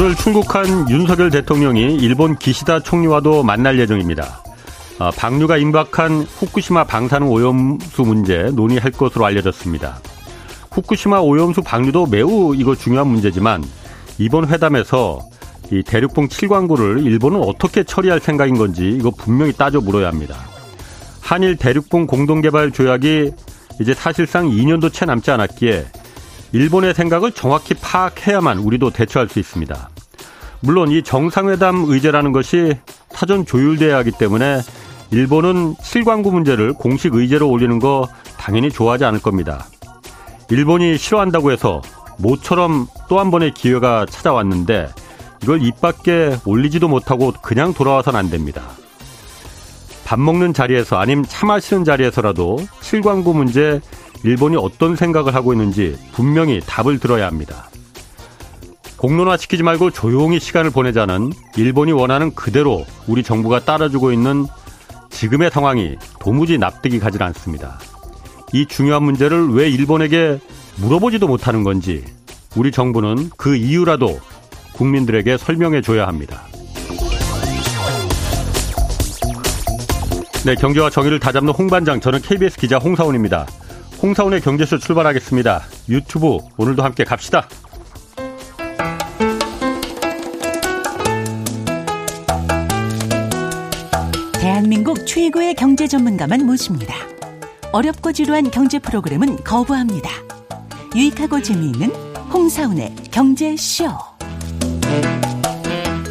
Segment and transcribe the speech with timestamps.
[0.00, 4.44] 오늘 출국한 윤석열 대통령이 일본 기시다 총리와도 만날 예정입니다.
[5.00, 9.98] 아, 방류가 임박한 후쿠시마 방사능 오염수 문제 논의할 것으로 알려졌습니다.
[10.70, 13.64] 후쿠시마 오염수 방류도 매우 이거 중요한 문제지만
[14.18, 15.18] 이번 회담에서
[15.72, 20.36] 이 대륙봉 7광구를 일본은 어떻게 처리할 생각인 건지 이거 분명히 따져 물어야 합니다.
[21.20, 23.32] 한일 대륙봉 공동개발 조약이
[23.80, 25.86] 이제 사실상 2년도 채 남지 않았기에
[26.52, 29.90] 일본의 생각을 정확히 파악해야만 우리도 대처할 수 있습니다.
[30.60, 32.76] 물론 이 정상회담 의제라는 것이
[33.10, 34.60] 사전 조율돼야 하기 때문에
[35.10, 39.66] 일본은 7광구 문제를 공식 의제로 올리는 거 당연히 좋아하지 않을 겁니다.
[40.50, 41.80] 일본이 싫어한다고 해서
[42.18, 44.88] 모처럼 또 한 번의 기회가 찾아왔는데
[45.42, 48.62] 이걸 입 밖에 올리지도 못하고 그냥 돌아와선 안 됩니다.
[50.04, 53.80] 밥 먹는 자리에서 아니면 차 마시는 자리에서라도 7광구 문제
[54.24, 57.68] 일본이 어떤 생각을 하고 있는지 분명히 답을 들어야 합니다.
[58.98, 64.46] 공론화 시키지 말고 조용히 시간을 보내자는 일본이 원하는 그대로 우리 정부가 따라주고 있는
[65.10, 67.78] 지금의 상황이 도무지 납득이 가질 않습니다.
[68.52, 70.40] 이 중요한 문제를 왜 일본에게
[70.76, 72.04] 물어보지도 못하는 건지
[72.56, 74.18] 우리 정부는 그 이유라도
[74.72, 76.42] 국민들에게 설명해 줘야 합니다.
[80.44, 83.46] 네, 경제와 정의를 다잡는 홍반장, 저는 KBS 기자 홍사원입니다.
[84.02, 85.62] 홍사원의 경제쇼 출발하겠습니다.
[85.88, 87.48] 유튜브 오늘도 함께 갑시다.
[94.78, 96.94] 대한민국 최고의 경제 전문가만 모십니다.
[97.72, 100.08] 어렵고 지루한 경제 프로그램은 거부합니다.
[100.94, 101.90] 유익하고 재미있는
[102.32, 103.86] 홍사운의 경제쇼.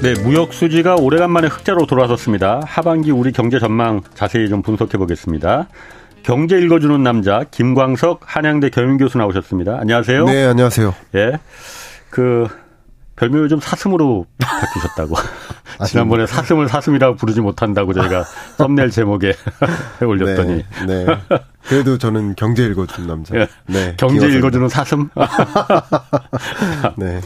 [0.01, 2.59] 네, 무역 수지가 오래간만에 흑자로 돌아섰습니다.
[2.65, 5.69] 하반기 우리 경제 전망 자세히 좀 분석해 보겠습니다.
[6.23, 9.77] 경제 읽어주는 남자 김광석 한양대 경영교수 나오셨습니다.
[9.79, 10.25] 안녕하세요.
[10.25, 10.93] 네, 안녕하세요.
[11.15, 11.39] 예,
[12.09, 12.49] 그
[13.17, 15.15] 별명을 좀 사슴으로 바뀌셨다고.
[15.85, 18.23] 지난번에 사슴을 사슴이라고 부르지 못한다고 저희가
[18.57, 19.33] 썸네일 제목에
[20.03, 20.63] 올렸더니.
[20.87, 21.05] 네, 네.
[21.67, 23.35] 그래도 저는 경제 읽어주는 남자.
[23.35, 23.47] 네.
[23.67, 24.27] 네 경제.
[24.27, 25.09] 읽어주는 사슴.
[26.97, 27.21] 네.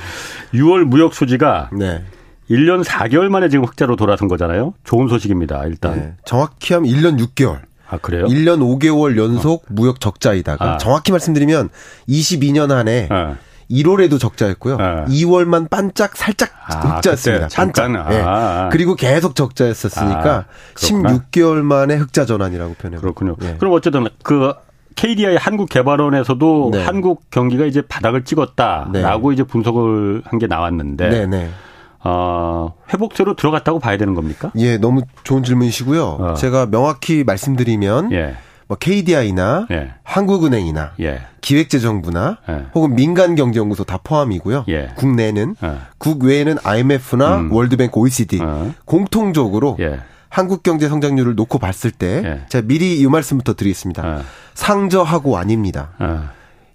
[0.53, 2.03] 6월 무역 수지가 네.
[2.49, 4.73] 1년 4개월 만에 지금 흑자로 돌아선 거잖아요.
[4.83, 5.95] 좋은 소식입니다, 일단.
[5.95, 6.13] 네.
[6.25, 7.61] 정확히 하면 1년 6개월.
[7.87, 8.25] 아, 그래요?
[8.25, 9.65] 1년 5개월 연속 어.
[9.69, 10.77] 무역 적자이다가 아.
[10.77, 11.69] 정확히 말씀드리면
[12.07, 13.37] 22년 한해 어.
[13.71, 14.75] 1월에도 적자였고요.
[14.75, 15.05] 어.
[15.07, 17.47] 2월만 반짝 살짝 아, 흑자였습니다.
[17.53, 17.95] 반짝.
[17.95, 18.09] 아.
[18.09, 18.69] 네.
[18.71, 20.45] 그리고 계속 적자였었으니까 아,
[20.75, 23.01] 16개월 만에 흑자 전환이라고 표현해요.
[23.01, 23.35] 그렇군요.
[23.39, 23.55] 네.
[23.57, 24.53] 그럼 어쨌든 그
[24.95, 26.83] KDI 한국개발원에서도 네.
[26.83, 29.33] 한국 경기가 이제 바닥을 찍었다라고 네.
[29.33, 31.49] 이제 분석을 한 게 나왔는데 네, 네.
[32.03, 34.51] 어, 회복세로 들어갔다고 봐야 되는 겁니까?
[34.57, 36.03] 예, 너무 좋은 질문이시고요.
[36.03, 36.33] 어.
[36.33, 38.35] 제가 명확히 말씀드리면 예.
[38.71, 39.95] 뭐 KDI나 예.
[40.03, 41.19] 한국은행이나 예.
[41.41, 42.65] 기획재정부나 예.
[42.73, 44.63] 혹은 민간경제연구소 다 포함이고요.
[44.69, 44.93] 예.
[44.95, 45.81] 국내는 어.
[45.97, 47.51] 국외에는 IMF나 음.
[47.51, 48.73] 월드뱅크, OECD 어.
[48.85, 49.99] 공통적으로 예.
[50.29, 52.45] 한국 경제 성장률을 놓고 봤을 때 예.
[52.47, 54.07] 제가 미리 이 말씀부터 드리겠습니다.
[54.07, 54.21] 어.
[54.53, 55.89] 상저하고 아닙니다.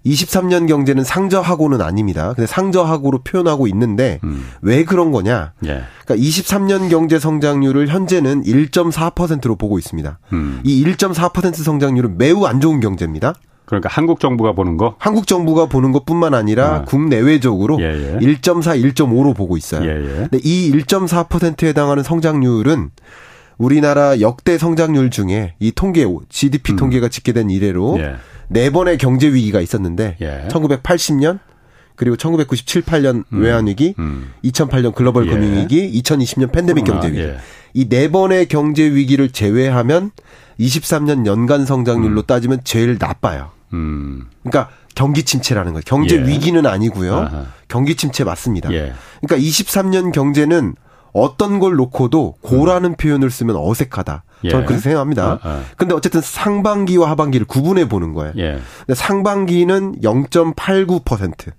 [0.05, 2.33] 23년 경제는 상저하고는 아닙니다.
[2.33, 4.45] 근데 상저하고로 표현하고 있는데 음.
[4.61, 5.53] 왜 그런 거냐?
[5.65, 5.83] 예.
[6.05, 10.19] 그러니까 23년 경제 성장률을 현재는 1.4%로 보고 있습니다.
[10.33, 10.61] 음.
[10.63, 13.33] 이 1.4% 성장률은 매우 안 좋은 경제입니다.
[13.65, 14.95] 그러니까 한국 정부가 보는 거?
[14.97, 16.81] 한국 정부가 보는 것뿐만 아니라 아.
[16.83, 18.17] 국내외적으로 예 예.
[18.19, 19.83] 1.4, 1.5로 보고 있어요.
[19.83, 20.27] 예예.
[20.29, 22.91] 근데 이 1.4%에 해당하는 성장률은
[23.57, 26.75] 우리나라 역대 성장률 중에 이 통계 GDP 음.
[26.77, 28.15] 통계가 집계된 이래로 예.
[28.49, 30.47] 네 번의 경제 위기가 있었는데 예.
[30.49, 31.39] 1980년
[31.95, 33.41] 그리고 1997, 8년 음.
[33.41, 34.31] 외환 위기, 음.
[34.43, 35.31] 2008년 글로벌 예.
[35.31, 37.19] 금융 위기, 2020년 팬데믹 경제 위기.
[37.21, 37.37] 예.
[37.73, 40.11] 이네 번의 경제 위기를 제외하면
[40.59, 42.25] 23년 연간 성장률로 음.
[42.25, 43.49] 따지면 제일 나빠요.
[43.73, 44.27] 음.
[44.43, 45.83] 그러니까 경기 침체라는 거예요.
[45.85, 46.25] 경제 예.
[46.25, 47.15] 위기는 아니고요.
[47.15, 47.45] 아하.
[47.67, 48.71] 경기 침체 맞습니다.
[48.71, 48.93] 예.
[49.21, 50.75] 그러니까 23년 경제는
[51.21, 52.95] 어떤 걸 놓고도 고라는 음.
[52.95, 54.23] 표현을 쓰면 어색하다.
[54.43, 54.49] 예.
[54.49, 55.33] 저는 그렇게 생각합니다.
[55.33, 55.63] 어, 어.
[55.77, 58.33] 근데 어쨌든 상반기와 하반기를 구분해 보는 거예요.
[58.37, 58.59] 예.
[58.85, 61.51] 근데 상반기는 0.89%.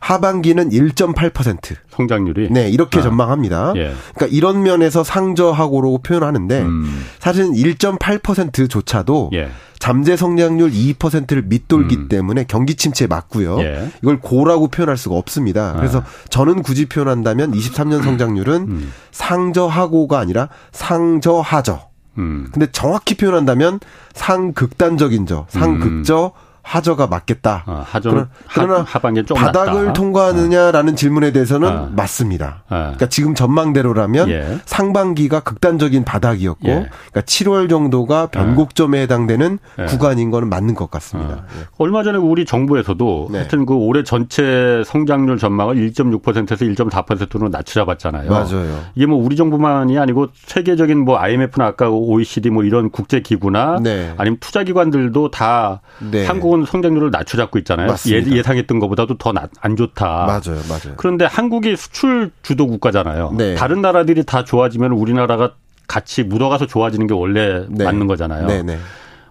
[0.00, 1.76] 하반기는 1.8%.
[1.90, 2.50] 성장률이?
[2.50, 3.02] 네, 이렇게 아.
[3.02, 3.72] 전망합니다.
[3.76, 3.94] 예.
[4.14, 7.04] 그러니까 이런 면에서 상저하고로 표현하는데 음.
[7.18, 9.50] 사실은 1.8%조차도 예.
[9.78, 12.08] 잠재 성장률 2%를 밑돌기 음.
[12.08, 13.60] 때문에 경기 침체에 맞고요.
[13.60, 13.90] 예.
[14.02, 15.74] 이걸 고라고 표현할 수가 없습니다.
[15.76, 16.04] 그래서 아.
[16.30, 18.92] 저는 굳이 표현한다면 23년 성장률은 음.
[19.10, 21.88] 상저하고가 아니라 상저하저.
[22.18, 22.48] 음.
[22.52, 23.80] 근데 정확히 표현한다면
[24.14, 26.32] 상극단적인 저, 상극저,
[26.64, 27.62] 하저가 맞겠다.
[27.66, 29.92] 어, 하저 그러나 하 반기 좀 바닥을 낮다.
[29.92, 30.96] 통과하느냐라는 어.
[30.96, 31.88] 질문에 대해서는 어.
[31.94, 32.64] 맞습니다.
[32.70, 32.76] 어.
[32.76, 34.58] 그러니까 지금 전망대로라면 예.
[34.64, 36.88] 상반기가 극단적인 바닥이었고, 예.
[36.88, 39.84] 그러니까 7월 정도가 변곡점에 해당되는 예.
[39.84, 41.34] 구간인 거는 맞는 것 같습니다.
[41.34, 41.44] 어.
[41.60, 41.66] 예.
[41.76, 43.38] 얼마 전에 우리 정부에서도 네.
[43.38, 48.30] 하여튼 그 올해 전체 성장률 전망을 1.6%에서 1.4%로 낮춰잡았잖아요.
[48.30, 48.80] 맞아요.
[48.94, 54.14] 이게 뭐 우리 정부만이 아니고 세계적인 뭐 IMF나 아까 OECD 뭐 이런 국제 기구나 네.
[54.16, 56.24] 아니면 투자 기관들도 다 네.
[56.24, 57.88] 한국 한국은 성장률을 낮춰잡고 있잖아요.
[57.88, 58.36] 맞습니다.
[58.36, 60.26] 예, 상했던 것보다도 더 안 좋다.
[60.26, 60.94] 맞아요, 맞아요.
[60.96, 63.34] 그런데 한국이 수출 주도 국가잖아요.
[63.36, 63.54] 네.
[63.56, 65.54] 다른 나라들이 다 좋아지면 우리나라가
[65.88, 67.84] 같이 묻어가서 좋아지는 게 원래 네.
[67.84, 68.46] 맞는 거잖아요.
[68.46, 68.78] 네, 네.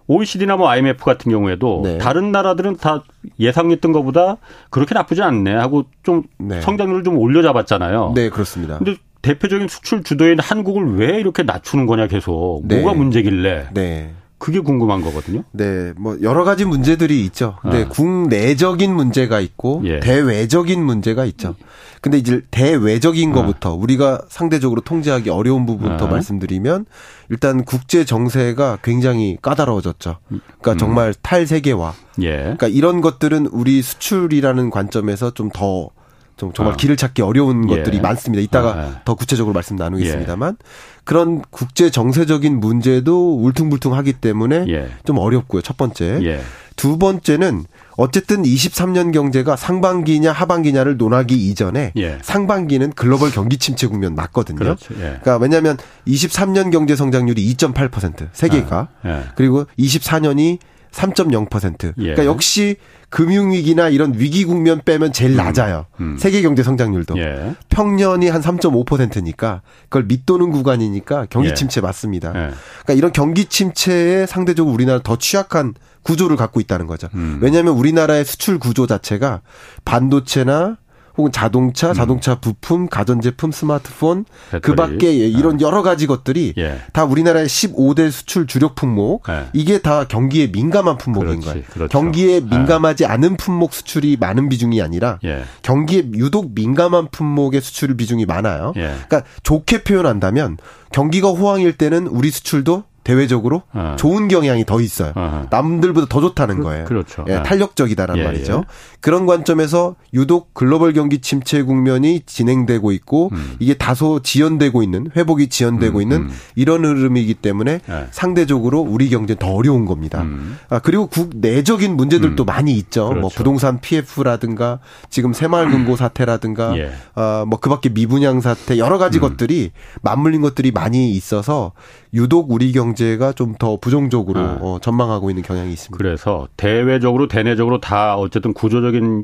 [0.07, 1.97] OECD나 뭐 IMF 같은 경우에도 네.
[1.97, 3.03] 다른 나라들은 다
[3.39, 4.37] 예상했던 것보다
[4.69, 6.59] 그렇게 나쁘지 않네 하고 좀 네.
[6.59, 8.11] 성장률을 좀 올려잡았잖아요.
[8.13, 8.77] 네, 그렇습니다.
[8.79, 12.81] 근데 대표적인 수출 주도인 한국을 왜 이렇게 낮추는 거냐 계속 네.
[12.81, 13.69] 뭐가 문제길래?
[13.73, 14.11] 네.
[14.43, 15.45] 그게 궁금한 거거든요.
[15.53, 17.55] 네, 뭐 여러 가지 문제들이 있죠.
[17.61, 17.87] 근데 아.
[17.87, 20.01] 국내적인 문제가 있고 예.
[20.01, 21.55] 대외적인 문제가 있죠.
[22.01, 23.35] 근데 이제 대외적인 아.
[23.35, 26.09] 것부터 우리가 상대적으로 통제하기 어려운 부분부터 아.
[26.09, 26.87] 말씀드리면
[27.29, 30.17] 일단 국제 정세가 굉장히 까다로워졌죠.
[30.27, 30.77] 그러니까 음.
[30.77, 31.93] 정말 탈세계화.
[32.23, 32.35] 예.
[32.39, 35.89] 그러니까 이런 것들은 우리 수출이라는 관점에서 좀더
[36.37, 36.77] 좀 정말 아.
[36.77, 37.77] 길을 찾기 어려운 예.
[37.77, 38.41] 것들이 많습니다.
[38.41, 39.01] 이따가 아, 아.
[39.05, 40.65] 더 구체적으로 말씀 나누겠습니다만 예.
[41.03, 44.89] 그런 국제 정세적인 문제도 울퉁불퉁하기 때문에 예.
[45.05, 45.61] 좀 어렵고요.
[45.61, 46.19] 첫 번째.
[46.23, 46.41] 예.
[46.75, 47.65] 두 번째는
[47.97, 52.17] 어쨌든 23년 경제가 상반기냐 하반기냐를 논하기 이전에 예.
[52.21, 54.57] 상반기는 글로벌 경기 침체 국면 맞거든요.
[54.57, 54.93] 그렇죠.
[54.95, 54.99] 예.
[55.21, 55.77] 그러니까 왜냐하면
[56.07, 59.23] 23년 경제 성장률이 2.8% 세계가 아, 예.
[59.35, 60.57] 그리고 24년이
[60.93, 61.93] 3.0%.
[61.97, 62.01] 예.
[62.01, 62.77] 그러니까 역시
[63.09, 65.37] 금융위기나 이런 위기 국면 빼면 제일 음.
[65.37, 65.85] 낮아요.
[65.99, 66.17] 음.
[66.17, 67.17] 세계 경제 성장률도.
[67.17, 67.55] 예.
[67.69, 71.53] 평년이 한 3.5%니까 그걸 밑도는 구간이니까 경기 예.
[71.53, 72.29] 침체 맞습니다.
[72.29, 72.51] 예.
[72.83, 75.73] 그러니까 이런 경기 침체에 상대적으로 우리나라 더 취약한
[76.03, 77.07] 구조를 갖고 있다는 거죠.
[77.13, 77.39] 음.
[77.41, 79.41] 왜냐하면 우리나라의 수출 구조 자체가
[79.85, 80.77] 반도체나
[81.17, 81.93] 혹은 자동차, 음.
[81.93, 84.25] 자동차 부품, 가전제품, 스마트폰.
[84.61, 85.57] 그 밖에 이런 아.
[85.61, 86.79] 여러 가지 것들이 예.
[86.91, 89.45] 다 우리나라의 15대 수출 주력 품목, 예.
[89.53, 91.63] 이게 다 경기에 민감한 품목인 그렇지, 거예요.
[91.71, 91.89] 그렇죠.
[91.89, 92.39] 경기에 예.
[92.39, 93.07] 민감하지 예.
[93.07, 95.43] 않은 품목 수출이 많은 비중이 아니라 예.
[95.61, 98.73] 경기에 유독 민감한 품목의 수출 비중이 많아요.
[98.75, 98.81] 예.
[99.07, 100.57] 그러니까 좋게 표현한다면
[100.91, 103.95] 경기가 호황일 때는 우리 수출도 대외적으로 어.
[103.99, 105.11] 좋은 경향이 더 있어요.
[105.15, 106.85] 어 남들보다 더 좋다는 그, 거예요.
[106.85, 107.25] 그렇죠.
[107.27, 107.43] 예, 예.
[107.43, 108.63] 탄력적이다라는 예, 말이죠.
[108.65, 108.92] 예.
[109.03, 113.55] 그런 관점에서 유독 글로벌 경기 침체 국면이 진행되고 있고 음.
[113.59, 116.29] 이게 다소 지연되고 있는 회복이 지연되고 음, 있는 음.
[116.55, 118.07] 이런 흐름이기 때문에 예.
[118.11, 120.21] 상대적으로 우리 경제는 더 어려운 겁니다.
[120.23, 120.57] 음.
[120.69, 122.45] 아, 그리고 국내적인 문제들도 음.
[122.45, 123.01] 많이 있죠.
[123.01, 123.21] 뭐 그렇죠.
[123.21, 124.79] 뭐 부동산 PF라든가
[125.09, 126.91] 지금 새마을금고 사태라든가 예.
[127.15, 129.21] 아, 뭐 그밖에 미분양 사태 여러 가지 음.
[129.21, 129.71] 것들이
[130.01, 131.71] 맞물린 것들이 많이 있어서
[132.13, 134.57] 유독 우리 경제가 좀 더 부정적으로 네.
[134.59, 135.97] 어, 전망하고 있는 경향이 있습니다.
[135.97, 139.23] 그래서 대외적으로 대내적으로 다 어쨌든 구조적 인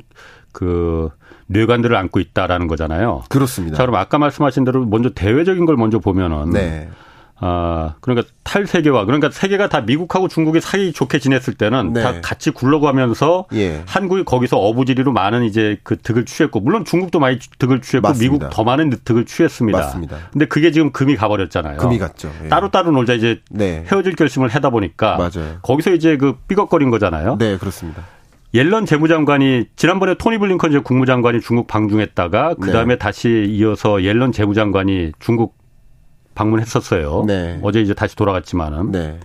[0.51, 1.09] 그
[1.47, 3.23] 뇌관들을 안고 있다라는 거잖아요.
[3.29, 3.77] 그렇습니다.
[3.77, 6.89] 자, 그럼 아까 말씀하신 대로 먼저 대외적인 걸 먼저 보면은 네.
[7.41, 9.05] 아, 그러니까 탈세계화.
[9.05, 12.03] 그러니까 세계가 다 미국하고 중국이 사이 좋게 지냈을 때는 네.
[12.03, 13.81] 다 같이 굴러가면서 예.
[13.87, 18.33] 한국이 거기서 어부지리로 많은 이제 그 득을 취했고 물론 중국도 많이 득을 취했고 맞습니다.
[18.33, 19.79] 미국 더 많은 득을 취했습니다.
[19.79, 20.17] 맞습니다.
[20.33, 21.77] 근데 그게 지금 금이 가버렸잖아요.
[21.77, 22.29] 금이 갔죠.
[22.43, 22.49] 예.
[22.49, 23.85] 따로따로 놀자 이제 네.
[23.89, 25.59] 헤어질 결심을 하다 보니까 맞아요.
[25.61, 27.37] 거기서 이제 그 삐걱거린 거잖아요.
[27.37, 28.03] 네, 그렇습니다.
[28.53, 32.99] 옐런 재무장관이 지난번에 토니 블링컨 국무장관이 중국 방중했다가 그 다음에 네.
[32.99, 35.57] 다시 이어서 옐런 재무장관이 중국
[36.33, 37.25] 방문했었어요.
[37.27, 37.59] 네.
[37.61, 38.91] 어제 이제 다시 돌아갔지만은.
[38.91, 39.19] 네.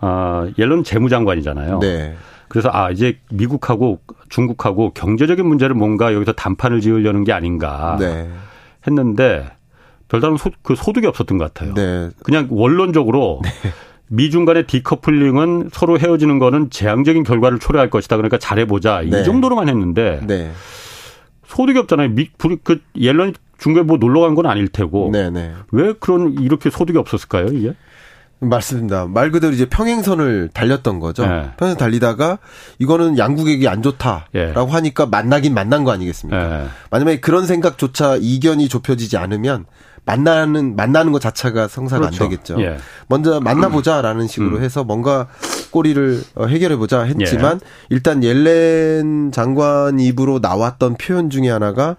[0.00, 1.80] 아, 옐런 재무장관이잖아요.
[1.80, 2.16] 네.
[2.48, 8.28] 그래서 아 이제 미국하고 중국하고 경제적인 문제를 뭔가 여기서 단판을 지으려는 게 아닌가 네.
[8.86, 9.50] 했는데
[10.08, 11.74] 별다른 소, 그 소득이 없었던 것 같아요.
[11.74, 12.08] 네.
[12.22, 13.50] 그냥 원론적으로 네.
[14.08, 18.16] 미중 간의 디커플링은 서로 헤어지는 거는 재앙적인 결과를 초래할 것이다.
[18.16, 19.02] 그러니까 잘해보자.
[19.02, 19.22] 이 네.
[19.22, 20.50] 정도로만 했는데 네.
[21.46, 22.10] 소득이 없잖아요.
[22.10, 22.28] 미,
[22.64, 25.10] 그 옐런이 중국에 뭐 놀러 간 건 아닐 테고.
[25.12, 25.30] 네네.
[25.30, 25.52] 네.
[25.72, 27.74] 왜 그런 이렇게 소득이 없었을까요, 이게?
[28.40, 29.06] 맞습니다.
[29.06, 31.26] 말 그대로 이제 평행선을 달렸던 거죠.
[31.26, 31.50] 네.
[31.56, 32.38] 평행선 달리다가
[32.78, 34.52] 이거는 양국에게 안 좋다라고 네.
[34.54, 36.48] 하니까 만나긴 만난 거 아니겠습니까?
[36.48, 36.66] 네.
[36.90, 39.64] 만약에 그런 생각조차 이견이 좁혀지지 않으면
[40.04, 42.24] 만나는 만나는 것 자체가 성사가 그렇죠.
[42.24, 42.60] 안 되겠죠.
[42.60, 42.78] 예.
[43.08, 44.62] 먼저 만나보자라는 식으로 음.
[44.62, 45.28] 해서 뭔가
[45.70, 47.68] 꼬리를 어, 해결해 보자 했지만 예.
[47.90, 51.96] 일단 옐렌 장관 입으로 나왔던 표현 중에 하나가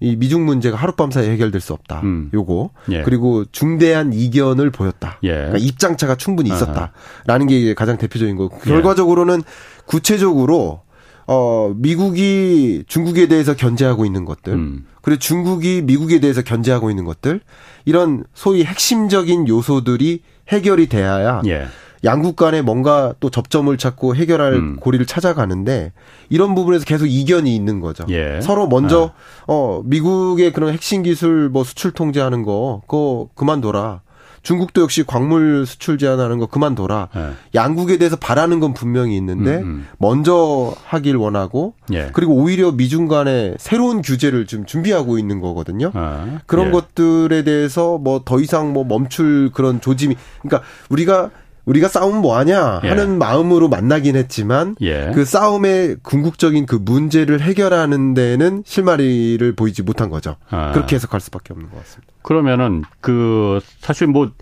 [0.00, 2.00] 이 미중 문제가 하룻밤 사이에 해결될 수 없다.
[2.02, 2.28] 음.
[2.34, 2.70] 요거.
[2.90, 3.02] 예.
[3.02, 5.18] 그리고 중대한 이견을 보였다.
[5.22, 5.30] 예.
[5.30, 8.58] 그러니까 입장차가 충분히 있었다라는 게 가장 대표적인 거고.
[8.66, 8.68] 예.
[8.68, 9.42] 결과적으로는
[9.86, 10.82] 구체적으로
[11.26, 14.52] 어 미국이 중국에 대해서 견제하고 있는 것들.
[14.52, 14.86] 음.
[15.02, 17.40] 그리고 중국이 미국에 대해서 견제하고 있는 것들.
[17.84, 21.66] 이런 소위 핵심적인 요소들이 해결이 돼야 예.
[22.04, 24.76] 양국 간에 뭔가 또 접점을 찾고 해결할 음.
[24.80, 25.92] 고리를 찾아가는데
[26.28, 28.04] 이런 부분에서 계속 이견이 있는 거죠.
[28.10, 28.40] 예.
[28.40, 29.44] 서로 먼저 아.
[29.46, 34.02] 어 미국의 그런 핵심 기술 뭐 수출 통제하는 거 그거 그만둬라.
[34.42, 37.08] 중국도 역시 광물 수출 제한하는 거 그만둬라.
[37.14, 37.30] 네.
[37.54, 39.86] 양국에 대해서 바라는 건 분명히 있는데 음, 음.
[39.98, 42.10] 먼저 하길 원하고 예.
[42.12, 45.90] 그리고 오히려 미중 간에 새로운 규제를 좀 준비하고 있는 거거든요.
[45.94, 46.70] 아, 그런 예.
[46.72, 51.30] 것들에 대해서 뭐 더 이상 뭐 멈출 그런 조짐이 그러니까 우리가
[51.64, 52.88] 우리가 싸움 뭐 하냐 예.
[52.88, 53.16] 하는 예.
[53.16, 55.12] 마음으로 만나긴 했지만 예.
[55.14, 60.36] 그 싸움의 궁극적인 그 문제를 해결하는 데는 실마리를 보이지 못한 거죠.
[60.50, 60.72] 아.
[60.72, 62.12] 그렇게 해석할 수밖에 없는 것 같습니다.
[62.22, 64.32] 그러면은 그 사실 뭐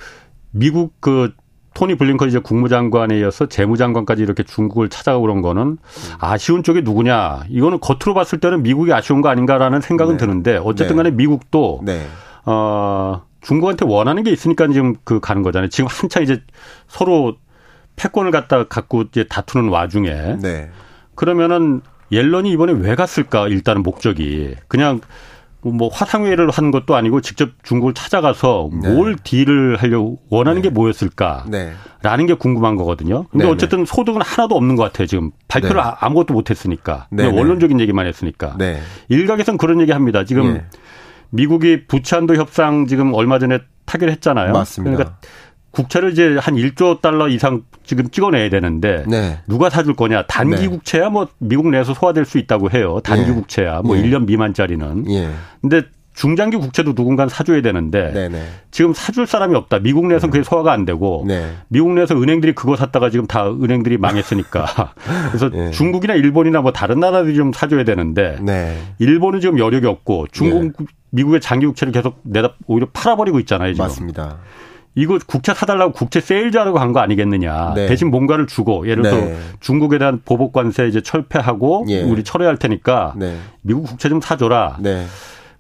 [0.51, 1.33] 미국 그
[1.75, 5.79] 토니 블링컨 이제 국무장관에 이어서 재무장관까지 이렇게 중국을 찾아가고 그런 거는
[6.19, 7.45] 아쉬운 쪽이 누구냐?
[7.49, 10.19] 이거는 겉으로 봤을 때는 미국이 아쉬운 거 아닌가라는 생각은 네.
[10.19, 11.17] 드는데 어쨌든 간에 네.
[11.17, 12.07] 미국도 네.
[12.45, 15.69] 어 중국한테 원하는 게 있으니까 지금 그 가는 거잖아요.
[15.69, 16.43] 지금 한창 이제
[16.89, 17.37] 서로
[17.97, 20.71] 패권을 갖다 갖고 이제 다투는 와중에 네.
[21.15, 21.83] 그러면은
[22.13, 23.49] 옐런이 이번에 왜 갔을까?
[23.49, 25.01] 일단은 목적이 그냥
[25.63, 28.89] 뭐 화상회의를 하는 것도 아니고 직접 중국을 찾아가서 네.
[28.89, 30.69] 뭘 딜을 하려고 원하는 네.
[30.69, 32.27] 게 뭐였을까라는 네.
[32.27, 33.27] 게 궁금한 거거든요.
[33.31, 33.55] 근데 네, 네.
[33.55, 35.07] 어쨌든 소득은 하나도 없는 것 같아요.
[35.07, 35.91] 지금 발표를 네.
[36.01, 38.57] 아무것도 못 했으니까 그냥 원론적인 얘기만 했으니까
[39.09, 40.25] 일각에선 그런 얘기 합니다.
[40.25, 40.65] 지금 예.
[41.31, 44.53] 미국이 부채한도 협상 지금 얼마 전에 타결했잖아요.
[44.53, 44.97] 맞습니다.
[44.97, 45.19] 그러니까
[45.71, 49.39] 국채를 이제 한 1조 달러 이상 지금 찍어내야 되는데 네.
[49.47, 50.27] 누가 사줄 거냐?
[50.27, 50.69] 단기 네.
[50.69, 53.01] 국채야 뭐 미국 내에서 소화될 수 있다고 해요.
[53.05, 53.35] 단기 예.
[53.35, 54.03] 국채야 뭐 예.
[54.03, 55.11] 1년 미만짜리는.
[55.11, 55.31] 예.
[55.61, 55.83] 근데
[56.13, 58.29] 중장기 국채도 누군가 사줘야 되는데 네네.
[58.29, 58.45] 네.
[58.71, 59.79] 지금 사줄 사람이 없다.
[59.79, 61.53] 미국 내에서는 그게 소화가 안 되고 네.
[61.69, 64.93] 미국 내에서 은행들이 그거 샀다가 지금 다 은행들이 망했으니까
[65.31, 65.71] 그래서 네.
[65.71, 68.77] 중국이나 일본이나 뭐 다른 나라들이 좀 사줘야 되는데 네.
[68.99, 70.87] 일본은 지금 여력이 없고 중국 네.
[71.11, 73.75] 미국의 장기 국채를 계속 내다 오히려 팔아버리고 있잖아요.
[73.75, 73.85] 지금.
[73.85, 74.39] 맞습니다.
[74.95, 77.75] 이거 국채 사달라고 국채 세일즈하려고 한거 아니겠느냐.
[77.75, 77.87] 네.
[77.87, 79.39] 대신 뭔가를 주고 예를 들어서 네.
[79.61, 82.03] 중국에 대한 보복 관세 이제 철폐하고 예.
[82.03, 83.37] 우리 철회할 테니까 네.
[83.63, 84.79] 미국 국채 좀 사줘라.
[84.81, 85.07] 네.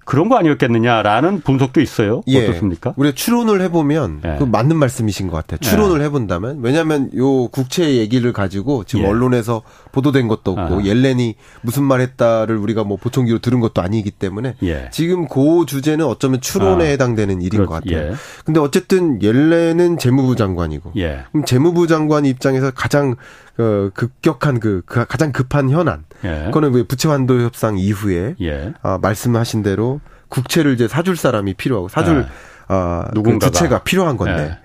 [0.04, 2.23] 그런 거 아니었겠느냐라는 분석도 있어요.
[2.26, 2.42] 예.
[2.42, 2.95] 어떻습니까?
[2.97, 4.37] 우리가 추론을 해보면 예.
[4.40, 5.59] 그 맞는 말씀이신 것 같아요.
[5.61, 6.07] 추론을 예.
[6.07, 9.09] 해본다면 왜냐하면 요 국채 얘기를 가지고 지금 예.
[9.09, 10.85] 언론에서 보도된 것도 없고 아.
[10.85, 14.88] 옐렌이 무슨 말했다를 우리가 뭐 보청기로 들은 것도 아니기 때문에 예.
[14.92, 16.88] 지금 그 주제는 어쩌면 추론에 아.
[16.88, 18.11] 해당되는 일인 그렇, 것 같아요.
[18.11, 18.12] 예.
[18.44, 20.92] 근데 어쨌든 옐렌은 재무부 장관이고
[21.30, 23.16] 그럼 재무부 장관 입장에서 가장
[23.56, 26.04] 그 급격한 그, 그 가장 급한 현안.
[26.25, 26.44] 예.
[26.47, 28.73] 그거는 왜 부채 환도 협상 이후에 예.
[28.82, 32.26] 아, 말씀하신 대로 국채를 이제 사줄 사람이 필요하고 사줄 예.
[32.68, 34.59] 아, 누군가 그 부채가 필요한 건데.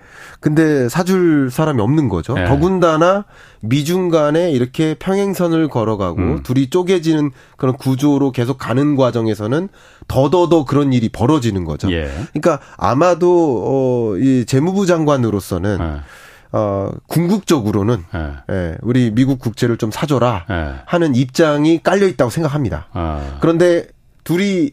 [0.46, 0.50] 예.
[0.50, 2.36] 근데 사줄 사람이 없는 거죠.
[2.38, 2.46] 예.
[2.46, 3.26] 더군다나
[3.62, 6.44] 미중 간에 이렇게 평행선을 걸어가고 음.
[6.44, 9.70] 둘이 쪼개지는 그런 구조로 계속 가는 과정에서는
[10.08, 11.92] 더더더 그런 일이 벌어지는 거죠.
[11.92, 12.10] 예.
[12.34, 16.02] 그러니까 아마도 어, 이 재무부 장관으로서는 예.
[16.52, 18.32] 어, 궁극적으로는 네.
[18.50, 20.76] 예, 우리 미국 국채를 좀 사줘라 네.
[20.86, 22.88] 하는 입장이 깔려 있다고 생각합니다.
[22.94, 23.38] 아.
[23.42, 23.88] 그런데
[24.24, 24.72] 둘이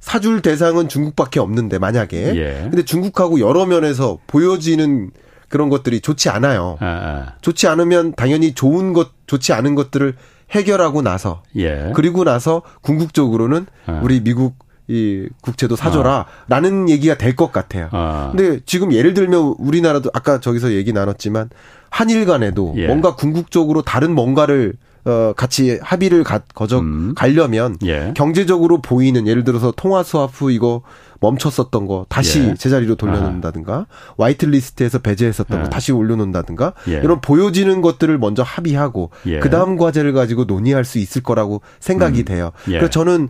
[0.00, 2.60] 사줄 대상은 중국밖에 없는데 만약에 예.
[2.62, 5.10] 근데 중국하고 여러 면에서 보여지는
[5.48, 6.78] 그런 것들이 좋지 않아요.
[6.80, 7.32] 아, 아.
[7.42, 10.14] 좋지 않으면 당연히 좋은 것 좋지 않은 것들을
[10.52, 11.92] 해결하고 나서 예.
[11.94, 14.00] 그리고 나서 궁극적으로는 아.
[14.02, 14.54] 우리 미국
[14.88, 16.88] 이 국채도 사줘라라는 어.
[16.88, 17.88] 얘기가 될 것 같아요.
[17.92, 18.32] 어.
[18.34, 21.50] 근데 지금 예를 들면 우리나라도 아까 저기서 얘기 나눴지만
[21.90, 22.86] 한일 간에도 예.
[22.88, 27.14] 뭔가 궁극적으로 다른 뭔가를 어 같이 합의를 가, 거저 음.
[27.16, 28.12] 가려면 예.
[28.14, 30.82] 경제적으로 보이는 예를 들어서 통화 스와프 이거
[31.20, 32.54] 멈췄었던 거 다시 예.
[32.54, 33.86] 제자리로 돌려놓는다든가 아.
[34.18, 35.62] 화이트 리스트에서 배제했었던 예.
[35.62, 37.00] 거 다시 올려놓는다든가 예.
[37.02, 39.38] 이런 보여지는 것들을 먼저 합의하고 예.
[39.38, 42.24] 그 다음 과제를 가지고 논의할 수 있을 거라고 생각이 음.
[42.24, 42.52] 돼요.
[42.68, 42.72] 예.
[42.72, 43.28] 그래서 저는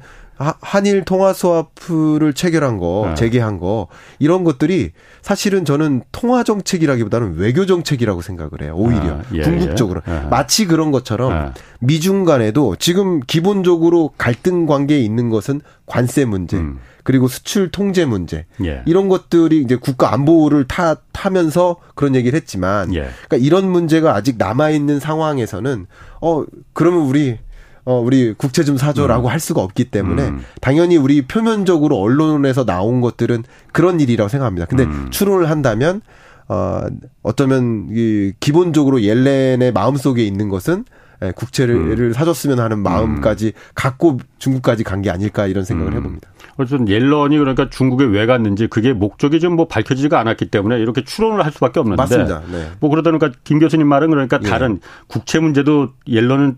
[0.60, 3.14] 한일 통화 스와프를 체결한 거, 네.
[3.14, 8.74] 재개한 거 이런 것들이 사실은 저는 통화 정책이라기보다는 외교 정책이라고 생각을 해요.
[8.74, 10.28] 오히려 아, 예, 궁극적으로 예.
[10.30, 11.54] 마치 그런 것처럼 아.
[11.80, 16.56] 미중 간에도 지금 기본적으로 갈등 관계에 있는 것은 관세 문제.
[16.56, 16.78] 음.
[17.02, 18.82] 그리고 수출 통제 문제 예.
[18.86, 23.08] 이런 것들이 이제 국가 안보를 타 타면서 그런 얘기를 했지만 예.
[23.28, 25.86] 그러니까 이런 문제가 아직 남아 있는 상황에서는
[26.20, 27.38] 어 그러면 우리
[27.84, 29.32] 어, 우리 국채 좀 사줘라고 음.
[29.32, 30.40] 할 수가 없기 때문에 음.
[30.60, 34.66] 당연히 우리 표면적으로 언론에서 나온 것들은 그런 일이라고 생각합니다.
[34.66, 35.08] 근데 음.
[35.10, 36.02] 추론을 한다면
[36.48, 36.82] 어,
[37.22, 40.84] 어쩌면 이 기본적으로 옐렌의 마음속에 있는 것은
[41.22, 42.12] 예, 국채를 음.
[42.14, 43.52] 사줬으면 하는 마음까지 음.
[43.74, 45.98] 갖고 중국까지 간 게 아닐까 이런 생각을 음.
[45.98, 46.30] 해봅니다.
[46.56, 51.44] 어쨌든 옐런이 그러니까 중국에 왜 갔는지 그게 목적이 좀 뭐 밝혀지지가 않았기 때문에 이렇게 추론을
[51.44, 52.00] 할 수밖에 없는데.
[52.00, 52.42] 맞습니다.
[52.50, 52.68] 네.
[52.80, 54.48] 뭐 그러다 보니까 김 교수님 말은 그러니까 네.
[54.48, 56.56] 다른 국채 문제도 옐런은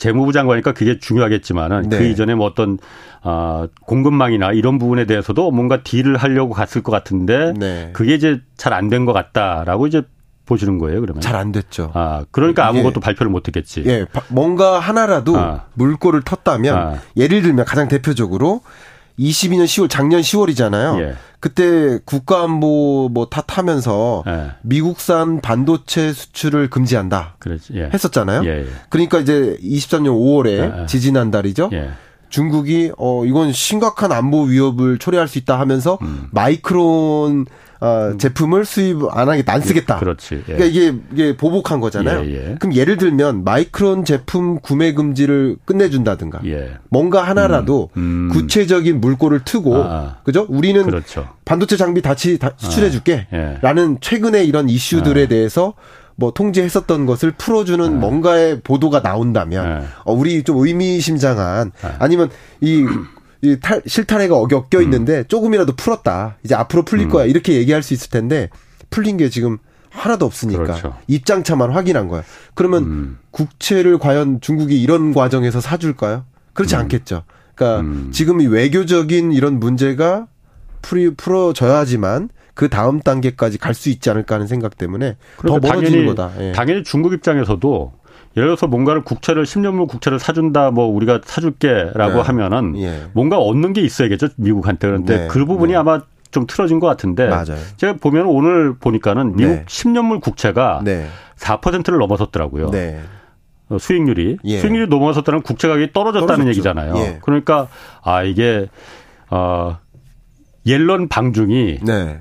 [0.00, 1.98] 재무부 장관이니까 그게 중요하겠지만은 그 네.
[1.98, 2.78] 그 이전에 뭐 어떤
[3.22, 7.90] 아 공급망이나 이런 부분에 대해서도 뭔가 딜을 하려고 갔을 것 같은데 네.
[7.92, 10.02] 그게 이제 잘 안 된 것 같다라고 이제
[10.46, 11.20] 보시는 거예요, 그러면?
[11.20, 11.92] 잘 안 됐죠.
[11.94, 13.00] 아, 그러니까 아무것도 예.
[13.00, 13.84] 발표를 못 했겠지.
[13.86, 14.06] 예.
[14.28, 15.66] 뭔가 하나라도 아.
[15.74, 16.94] 물꼬를 텄다면 아.
[17.16, 18.62] 예를 들면 가장 대표적으로
[19.20, 21.00] 22년 10월 작년 10월이잖아요.
[21.00, 21.14] 예.
[21.40, 24.50] 그때 국가안보 뭐 탓하면서 예.
[24.62, 27.36] 미국산 반도체 수출을 금지한다.
[27.38, 27.74] 그렇지.
[27.74, 27.90] 예.
[27.92, 28.44] 했었잖아요.
[28.44, 28.66] 예, 예.
[28.88, 31.70] 그러니까 이제 23년 5월에 지지난 달이죠.
[32.30, 36.28] 중국이 어 이건 심각한 안보 위협을 초래할 수 있다 하면서 음.
[36.30, 37.46] 마이크론
[37.80, 39.98] 어, 제품을 수입 안 하겠다, 안 쓰겠다.
[39.98, 40.34] 그렇지.
[40.48, 40.52] 예.
[40.52, 42.26] 그러니까 이게, 이게 보복한 거잖아요.
[42.26, 42.56] 예, 예.
[42.58, 46.40] 그럼 예를 들면 마이크론 제품 구매 금지를 끝내준다든가.
[46.44, 46.74] 예.
[46.90, 48.28] 뭔가 하나라도 음, 음.
[48.32, 50.16] 구체적인 물꼬를 트고, 아, 아.
[50.24, 50.46] 그죠?
[50.50, 51.28] 우리는 그렇죠.
[51.46, 53.28] 반도체 장비 다치 다 수출해줄게.
[53.32, 53.58] 아, 예.
[53.62, 55.28] 라는 최근에 이런 이슈들에 아.
[55.28, 55.74] 대해서
[56.16, 57.98] 뭐 통제했었던 것을 풀어주는 네.
[57.98, 59.86] 뭔가의 보도가 나온다면 네.
[60.04, 61.88] 어, 우리 좀 의미심장한 네.
[61.98, 62.28] 아니면
[62.60, 62.84] 이
[63.42, 64.82] 이 탈, 실탄회가 엮여 음.
[64.82, 65.24] 있는데 음.
[65.28, 66.36] 조금이라도 풀었다.
[66.44, 67.10] 이제 앞으로 풀릴 음.
[67.10, 67.24] 거야.
[67.24, 68.50] 이렇게 얘기할 수 있을 텐데
[68.90, 69.58] 풀린 게 지금
[69.90, 70.96] 하나도 없으니까 그렇죠.
[71.08, 72.22] 입장차만 확인한 거야.
[72.54, 73.18] 그러면 음.
[73.30, 76.24] 국채를 과연 중국이 이런 과정에서 사줄까요?
[76.52, 76.80] 그렇지 음.
[76.80, 77.24] 않겠죠.
[77.54, 78.10] 그러니까 음.
[78.12, 80.26] 지금 이 외교적인 이런 문제가
[80.82, 85.90] 풀이 풀어져야지만 그 다음 단계까지 갈 수 있지 않을까 하는 생각 때문에 그러니까 더 멀어지는
[86.06, 86.32] 당연히, 거다.
[86.40, 86.52] 예.
[86.52, 87.92] 당연히 중국 입장에서도
[88.36, 92.20] 예를 들어서 뭔가를 국채를 10년물 국채를 사준다 뭐 우리가 사줄게라고 네.
[92.20, 93.02] 하면은 예.
[93.12, 95.28] 뭔가 얻는 게 있어야겠죠 미국한테 그런데 네.
[95.28, 95.76] 그 부분이 네.
[95.78, 97.58] 아마 좀 틀어진 것 같은데 맞아요.
[97.76, 99.64] 제가 보면 오늘 보니까는 미국 네.
[99.66, 101.08] 10년물 국채가 네.
[101.38, 102.70] 4%를 넘어섰더라고요.
[102.70, 103.00] 네.
[103.68, 104.58] 어, 수익률이 예.
[104.58, 106.48] 수익률이 넘어섰다는 국채 가격이 떨어졌다는 떨어졌죠.
[106.50, 106.96] 얘기잖아요.
[106.98, 107.18] 예.
[107.22, 107.66] 그러니까
[108.02, 108.68] 아 이게
[109.28, 109.78] 어
[110.66, 112.20] 옐런 방중이 네.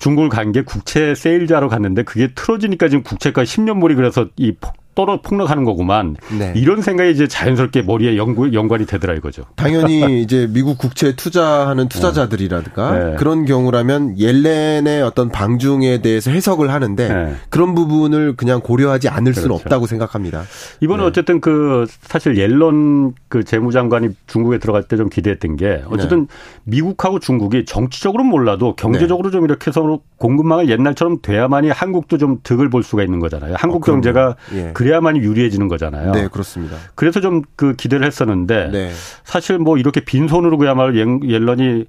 [0.00, 5.20] 중국을 간 게 국채 세일자로 갔는데 그게 틀어지니까 지금 국채가 10년물이 그래서 이 폭, 떨어
[5.20, 6.16] 폭락하는 거구만.
[6.38, 6.52] 네.
[6.56, 9.44] 이런 생각이 이제 자연스럽게 머리에 연구, 연관이 되더라 이거죠.
[9.56, 13.16] 당연히 이제 미국 국채 투자하는 투자자들이라든가 네.
[13.16, 17.34] 그런 경우라면 옐렌의 어떤 방중에 대해서 해석을 하는데 네.
[17.50, 19.62] 그런 부분을 그냥 고려하지 않을 수는 그렇죠.
[19.62, 20.44] 없다고 생각합니다.
[20.80, 21.08] 이번에 네.
[21.08, 26.34] 어쨌든 그 사실 옐런 그 재무장관이 중국에 들어갈 때 좀 기대했던 게 어쨌든 네.
[26.64, 32.84] 미국하고 중국이 정치적으로는 몰라도 경제적으로 좀 이렇게 해서 공급망을 옛날처럼 돼야만이 한국도 좀 득을 볼
[32.84, 33.56] 수가 있는 거잖아요.
[33.58, 34.70] 한국 어, 경제가 예.
[34.72, 36.12] 그래야만이 유리해지는 거잖아요.
[36.12, 36.76] 네, 그렇습니다.
[36.94, 38.90] 그래서 좀 그 기대를 했었는데 네.
[39.24, 41.86] 사실 뭐 이렇게 빈손으로 그야말로 옐런이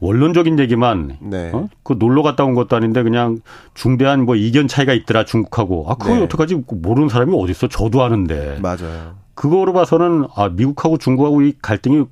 [0.00, 1.50] 원론적인 얘기만 네.
[1.52, 1.68] 어?
[1.82, 3.38] 그 놀러 갔다 온 것도 아닌데 그냥
[3.74, 6.22] 중대한 뭐 이견 차이가 있더라 중국하고 아 그거 네.
[6.22, 9.14] 어떡하지 모르는 사람이 어디 있어 저도 아는데 맞아요.
[9.34, 12.04] 그거로 봐서는 아 미국하고 중국하고 이 갈등이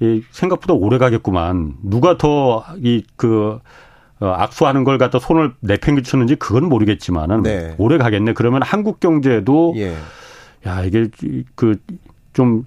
[0.00, 3.60] 이 생각보다 오래 가겠구만 누가 더 이그 어,
[4.20, 7.74] 악수하는 걸 갖다 손을 내팽개쳤는지 그건 모르겠지만은 네.
[7.78, 8.34] 오래 가겠네.
[8.34, 9.94] 그러면 한국 경제도 예.
[10.66, 11.08] 야 이게
[11.54, 12.64] 그좀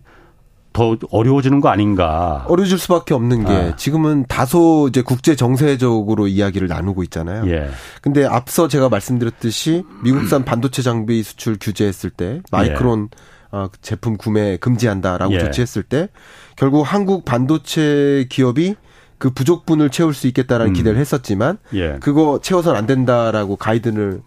[0.74, 2.44] 더 어려워지는 거 아닌가.
[2.48, 3.76] 어려질 수밖에 없는 게 아.
[3.76, 7.48] 지금은 다소 이제 국제 정세적으로 이야기를 나누고 있잖아요.
[7.52, 7.70] 예.
[8.02, 13.34] 근데 앞서 제가 말씀드렸듯이 미국산 반도체 장비 수출 규제했을 때 마이크론 예.
[13.56, 15.40] 어, 제품 구매 금지한다라고 예.
[15.40, 16.10] 조치했을 때
[16.56, 18.76] 결국 한국 반도체 기업이
[19.24, 20.74] 그 부족분을 채울 수 있겠다라는 음.
[20.74, 21.96] 기대를 했었지만 예.
[22.02, 24.20] 그거 채워서는 안 된다라고 가이드를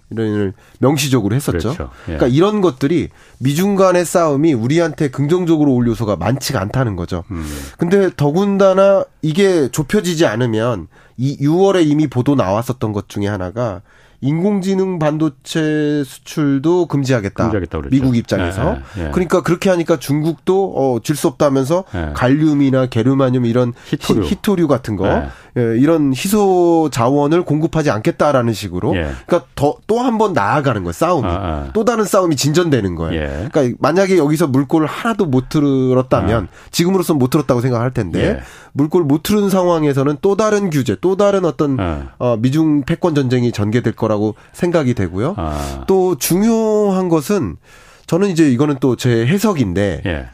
[0.78, 1.74] 명시적으로 했었죠.
[1.74, 1.90] 그렇죠.
[2.08, 2.16] 예.
[2.16, 7.24] 그러니까 이런 것들이 미중 간의 싸움이 우리한테 긍정적으로 올 요소가 많지가 않다는 거죠.
[7.30, 7.44] 음.
[7.76, 13.82] 근데 더군다나 이게 좁혀지지 않으면 이 6월에 이미 보도 나왔었던 것 중에 하나가
[14.20, 17.44] 인공지능 반도체 수출도 금지하겠다.
[17.90, 18.76] 미국 입장에서.
[18.96, 19.10] 예, 예, 예.
[19.10, 22.10] 그러니까 그렇게 하니까 중국도 어, 질 수 없다면서 예.
[22.14, 25.28] 갈륨이나 게르마늄 이런 히토류, 히, 토류 같은 거 예.
[25.58, 28.90] 예, 이런 희소 자원을 공급하지 않겠다라는 식으로.
[28.90, 30.92] 그러니까 더 또 한 번 나아가는 거예요.
[30.92, 31.26] 싸움이.
[31.26, 31.70] 아, 아.
[31.74, 33.48] 또 다른 싸움이 진전되는 거예요.
[33.50, 36.48] 그러니까 만약에 여기서 물꼬를 하나도 못 틀었다면 아.
[36.70, 38.40] 지금으로서는 못 틀었다고 생각할 텐데
[38.72, 41.78] 물꼬를 못 틀은 상황에서는 또 다른 규제, 또 다른 어떤
[42.18, 45.34] 어, 미중 패권 전쟁이 전개될 거라고 거라고 생각이 되고요.
[45.36, 45.84] 아.
[45.86, 47.56] 또 중요한 것은
[48.06, 50.26] 저는 이제 이거는 또 제 해석인데 예.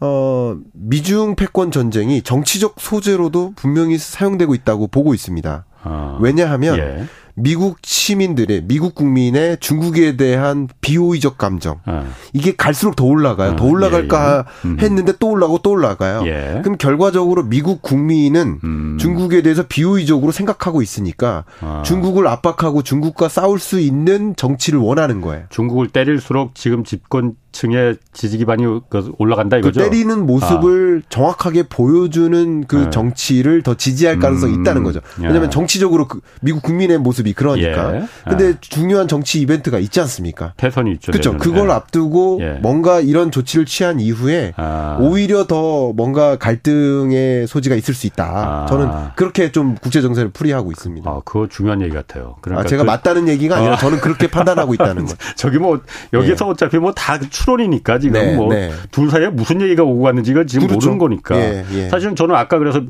[0.00, 5.64] 어, 미중 패권 전쟁이 정치적 소재로도 분명히 사용되고 있다고 보고 있습니다.
[5.82, 6.18] 아.
[6.20, 7.04] 왜냐하면 예.
[7.38, 12.06] 미국 시민들의 미국 국민의 중국에 대한 비호의적 감정 어.
[12.32, 13.52] 이게 갈수록 더 올라가요.
[13.52, 14.82] 어, 더 올라갈까 예, 예.
[14.82, 16.22] 했는데 또 올라가고 또 올라가요.
[16.24, 16.60] 예.
[16.62, 18.96] 그럼 결과적으로 미국 국민은 음.
[18.98, 21.82] 중국에 대해서 비호의적으로 생각하고 있으니까 아.
[21.84, 25.44] 중국을 압박하고 중국과 싸울 수 있는 정치를 원하는 거예요.
[25.50, 29.80] 중국을 때릴수록 지금 집권 층의 지지 기반이 그 올라간다 이거죠.
[29.80, 31.08] 그 때리는 모습을 아.
[31.08, 32.90] 정확하게 보여주는 그 네.
[32.90, 34.60] 정치를 더 지지할 가능성이 음.
[34.60, 35.00] 있다는 거죠.
[35.18, 37.96] 왜냐하면 정치적으로 그 미국 국민의 모습이 모습이 그러니까.
[37.96, 38.02] 예.
[38.28, 38.54] 근데 아.
[38.60, 40.52] 중요한 정치 이벤트가 있지 않습니까?
[40.56, 41.12] 대선이 있죠.
[41.12, 41.36] 그렇죠.
[41.36, 41.72] 그걸 예.
[41.72, 42.50] 앞두고 예.
[42.60, 44.98] 뭔가 이런 조치를 취한 이후에 아.
[45.00, 48.24] 오히려 더 뭔가 갈등의 소지가 있을 수 있다.
[48.24, 48.66] 아.
[48.68, 51.08] 저는 그렇게 좀 국제 정세를 풀이하고 있습니다.
[51.08, 52.36] 아, 그거 중요한 얘기 같아요.
[52.40, 53.76] 그러니까 아, 제가 그, 맞다는 얘기가 아니라 아.
[53.76, 55.14] 저는 그렇게 판단하고 있다는 거.
[55.36, 55.80] 저기 뭐
[56.12, 56.50] 여기서 예.
[56.50, 59.10] 어차피 뭐 다 추론이니까 지금 네, 뭐둘 네.
[59.10, 60.88] 사이에 무슨 얘기가 오고 갔는지가 지금 그렇죠.
[60.88, 61.36] 모르는 거니까.
[61.36, 61.88] 예, 예.
[61.88, 62.80] 사실은 저는 아까 그래서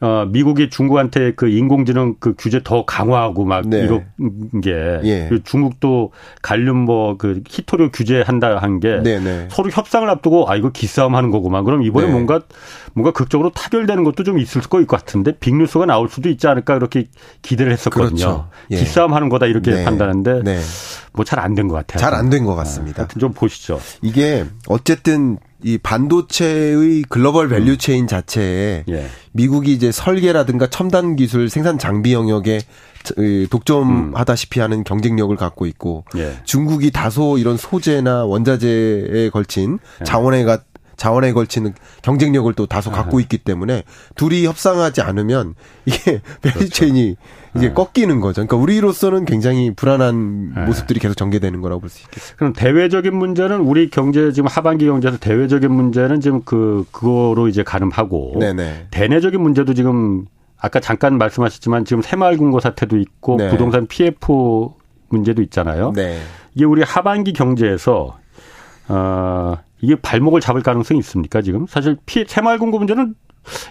[0.00, 3.78] 어, 미국이 중국한테 그 인공지능 그 규제 더 강화하고 막 네.
[3.80, 4.04] 이런
[4.62, 4.70] 게
[5.04, 5.30] 예.
[5.42, 9.48] 중국도 관련 뭐그 히토류 규제한다 한게 네, 네.
[9.50, 11.64] 서로 협상을 앞두고 아 이거 기싸움 하는 거구만.
[11.64, 12.12] 그럼 이번에 네.
[12.12, 12.42] 뭔가
[12.92, 17.08] 뭔가 극적으로 타결되는 것도 좀 있을 것 같은데 빅뉴스가 나올 수도 있지 않을까 그렇게
[17.40, 18.08] 기대를 했었거든요.
[18.16, 18.48] 그렇죠.
[18.72, 18.76] 예.
[18.76, 19.84] 기싸움 하는 거다 이렇게 네.
[19.84, 20.60] 판단하는데 네.
[21.14, 22.00] 뭐잘 안 된 것 같아요.
[22.00, 23.04] 잘 안 된 것 같습니다.
[23.04, 23.80] 아, 좀 보시죠.
[24.02, 28.06] 이게 어쨌든 이 반도체의 global value chain 음.
[28.06, 29.06] 자체에 예.
[29.32, 32.60] 미국이 이제 설계라든가 첨단 기술 생산 장비 영역에
[33.50, 36.34] 독점하다시피 하는 경쟁력을 갖고 있고 예.
[36.44, 40.04] 중국이 다소 이런 소재나 원자재에 걸친 예.
[40.04, 40.60] 자원에 가
[40.96, 43.82] 자원에 걸치는 경쟁력을 또 다소 갖고 있기 때문에
[44.14, 45.54] 둘이 협상하지 않으면
[45.84, 47.56] 이게 value chain이 그렇죠.
[47.56, 47.74] 이게 네.
[47.74, 48.34] 꺾이는 거죠.
[48.46, 50.64] 그러니까 우리로서는 굉장히 불안한 네.
[50.66, 52.36] 모습들이 계속 전개되는 거라고 볼 수 있겠습니다.
[52.36, 58.36] 그럼 대외적인 문제는 우리 경제 지금 하반기 경제에서 대외적인 문제는 지금 그 그거로 이제 갈음하고
[58.40, 58.88] 네네.
[58.90, 60.26] 대내적인 문제도 지금
[60.58, 63.48] 아까 잠깐 말씀하셨지만 지금 새마을금고 사태도 있고 네.
[63.50, 64.68] 부동산 PF
[65.08, 65.92] 문제도 있잖아요.
[65.94, 66.18] 네.
[66.54, 68.18] 이게 우리 하반기 경제에서
[68.88, 71.66] 어 이게 발목을 잡을 가능성이 있습니까 지금?
[71.66, 73.14] 사실 피 새마을금고 문제는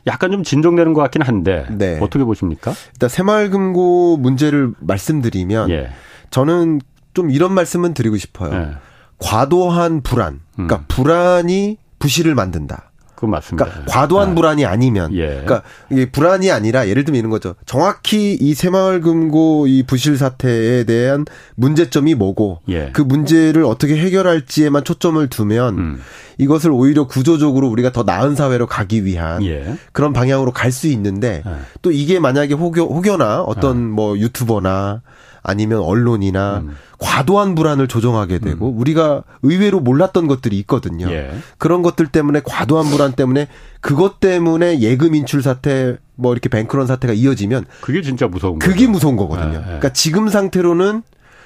[0.08, 2.00] 약간 좀 진정되는 것 같긴 한데 네.
[2.02, 2.74] 어떻게 보십니까?
[2.94, 5.90] 일단 새마을금고 문제를 말씀드리면 예.
[6.30, 6.80] 저는
[7.14, 8.54] 좀 이런 말씀은 드리고 싶어요.
[8.54, 8.76] 예.
[9.18, 10.84] 과도한 불안, 그러니까 음.
[10.88, 12.92] 불안이 부실을 만든다.
[13.16, 13.66] 그 맞습니다.
[13.66, 14.36] 그러니까 과도한 아.
[14.36, 15.28] 불안이 아니면, 예.
[15.28, 17.56] 그러니까 이게 불안이 아니라 예를 들면 이런 거죠.
[17.66, 21.26] 정확히 이 새마을금고 이 부실 사태에 대한
[21.56, 22.92] 문제점이 뭐고, 예.
[22.94, 26.02] 그 문제를 어떻게 해결할지에만 초점을 두면 음.
[26.38, 29.78] 이것을 오히려 구조적으로 우리가 더 나은 사회로 가기 위한 예.
[29.94, 31.52] 그런 방향으로 갈 수 있는데 예.
[31.82, 33.82] 또 이게 만약에 혹여 혹여나 어떤 예.
[33.82, 35.02] 뭐 유튜버나
[35.46, 36.76] 아니면 언론이나 음.
[36.98, 38.80] 과도한 불안을 조정하게 되고 음.
[38.80, 41.10] 우리가 의외로 몰랐던 것들이 있거든요.
[41.12, 41.32] 예.
[41.58, 43.48] 그런 것들 때문에 과도한 불안 때문에
[43.80, 48.72] 그것 때문에 예금 인출 사태 뭐 이렇게 뱅크런 사태가 이어지면 그게 진짜 무서운 거죠.
[48.72, 49.54] 그게 무서운 거거든요.
[49.54, 49.64] 예, 예.
[49.64, 51.04] 그러니까 지금 상태로는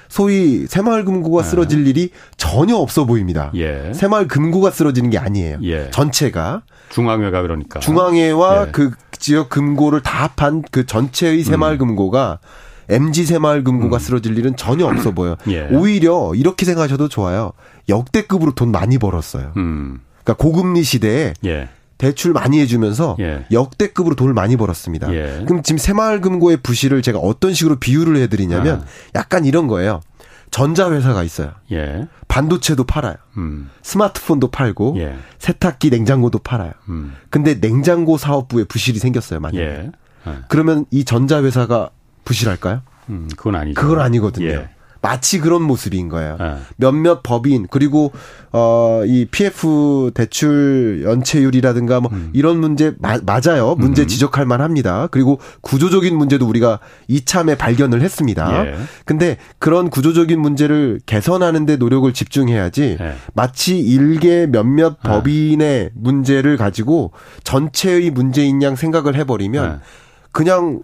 [0.08, 1.48] 소위 새마을 금고가 예.
[1.48, 3.52] 쓰러질 일이 전혀 없어 보입니다.
[3.54, 3.92] 예.
[3.92, 5.58] 새마을 금고가 쓰러지는 게 아니에요.
[5.62, 5.90] 예.
[5.90, 8.70] 전체가 중앙회가 그러니까 중앙회와 예.
[8.72, 12.69] 그 지역 금고를 다 합한 그 전체의 새마을금고가 음.
[12.90, 13.98] MG 새마을금고가 음.
[13.98, 15.36] 쓰러질 일은 전혀 없어 보여.
[15.48, 15.68] 예.
[15.70, 17.52] 오히려 이렇게 생각하셔도 좋아요.
[17.88, 19.52] 역대급으로 돈 많이 벌었어요.
[19.56, 20.00] 음.
[20.22, 21.68] 그러니까 고금리 시대에 예.
[21.98, 23.44] 대출 많이 해주면서 예.
[23.52, 25.12] 역대급으로 돈을 많이 벌었습니다.
[25.12, 25.44] 예.
[25.46, 28.84] 그럼 지금 새마을금고의 부실을 제가 어떤 식으로 비유를 해드리냐면 아.
[29.14, 30.00] 약간 이런 거예요.
[30.50, 31.52] 전자회사가 있어요.
[31.72, 32.08] 예.
[32.28, 33.16] 반도체도 팔아요.
[33.36, 33.70] 음.
[33.82, 35.16] 스마트폰도 팔고 예.
[35.38, 36.72] 세탁기, 냉장고도 팔아요.
[36.88, 37.14] 음.
[37.28, 39.62] 근데 냉장고 사업부에 부실이 생겼어요, 만약에.
[39.62, 39.90] 예.
[40.26, 40.32] 예.
[40.48, 41.90] 그러면 이 전자회사가
[42.30, 42.82] 부실할까요?
[43.08, 43.80] 음, 그건 아니죠.
[43.80, 44.46] 그건 아니거든요.
[44.46, 44.68] 예.
[45.02, 46.36] 마치 그런 모습인 거예요.
[46.38, 46.56] 네.
[46.76, 48.12] 몇몇 법인 그리고
[48.52, 52.28] 어이 PF 대출 연체율이라든가 뭐 음.
[52.34, 53.74] 이런 문제 마, 맞아요.
[53.76, 54.06] 문제 음.
[54.06, 55.06] 지적할 만합니다.
[55.06, 58.66] 그리고 구조적인 문제도 우리가 이참에 발견을 했습니다.
[58.66, 58.74] 예.
[59.06, 63.14] 근데 그런 구조적인 문제를 개선하는 데 노력을 집중해야지 예.
[63.32, 65.12] 마치 일개 몇몇 아.
[65.12, 67.12] 법인의 문제를 가지고
[67.42, 70.10] 전체의 문제인 양 생각을 해 버리면 예.
[70.32, 70.82] 그냥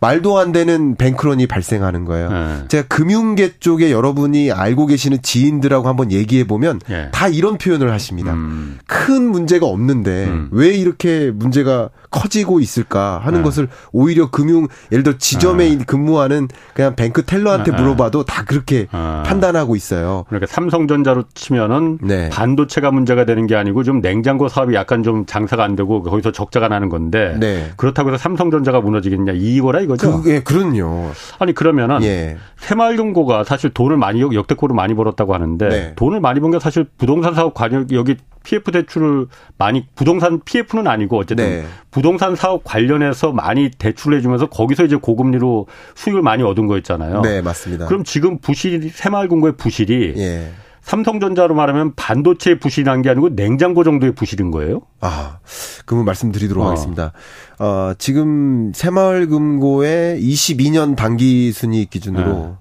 [0.00, 2.30] 말도 안 되는 뱅크런이 발생하는 거예요.
[2.30, 2.64] 네.
[2.68, 7.10] 제가 금융계 쪽에 여러분이 알고 계시는 지인들하고 한번 얘기해 보면 네.
[7.12, 8.32] 다 이런 표현을 하십니다.
[8.32, 8.78] 음.
[8.86, 10.48] 큰 문제가 없는데 음.
[10.52, 13.44] 왜 이렇게 문제가 커지고 있을까 하는 네.
[13.44, 15.84] 것을 오히려 금융 예를 들어 지점에 네.
[15.84, 17.76] 근무하는 그냥 뱅크 텔러한테 네.
[17.76, 19.22] 물어봐도 다 그렇게 아.
[19.26, 20.24] 판단하고 있어요.
[20.28, 22.30] 그러니까 삼성전자로 치면은 네.
[22.30, 26.68] 반도체가 문제가 되는 게 아니고 좀 냉장고 사업이 약간 좀 장사가 안 되고 거기서 적자가
[26.68, 27.70] 나는 건데 네.
[27.76, 30.18] 그렇다고 해서 삼성전자가 무너지겠냐 이거라 이거 죠.
[30.22, 31.10] 그게 그럼요.
[31.38, 32.36] 아니 그러면은 예.
[32.58, 35.92] 새마을금고가 사실 돈을 많이 역대급으로 많이 벌었다고 하는데 네.
[35.96, 39.26] 돈을 많이 번 게 사실 부동산 사업 관여 여기 PF 대출을
[39.58, 41.64] 많이 부동산 PF는 아니고 어쨌든 네.
[41.90, 47.20] 부동산 사업 관련해서 많이 대출을 해주면서 거기서 이제 고금리로 수익을 많이 얻은 거였잖아요.
[47.22, 47.86] 네, 맞습니다.
[47.86, 50.48] 그럼 지금 부실이 새마을금고의 부실이 예.
[50.90, 54.80] 삼성전자로 말하면 반도체 부실한 게 아니고 냉장고 정도의 부실인 거예요?
[55.00, 55.38] 아,
[55.86, 56.68] 그러면 말씀드리도록 어.
[56.68, 57.12] 하겠습니다.
[57.60, 62.56] 어, 지금 새마을금고의 22년 단기 순이익 기준으로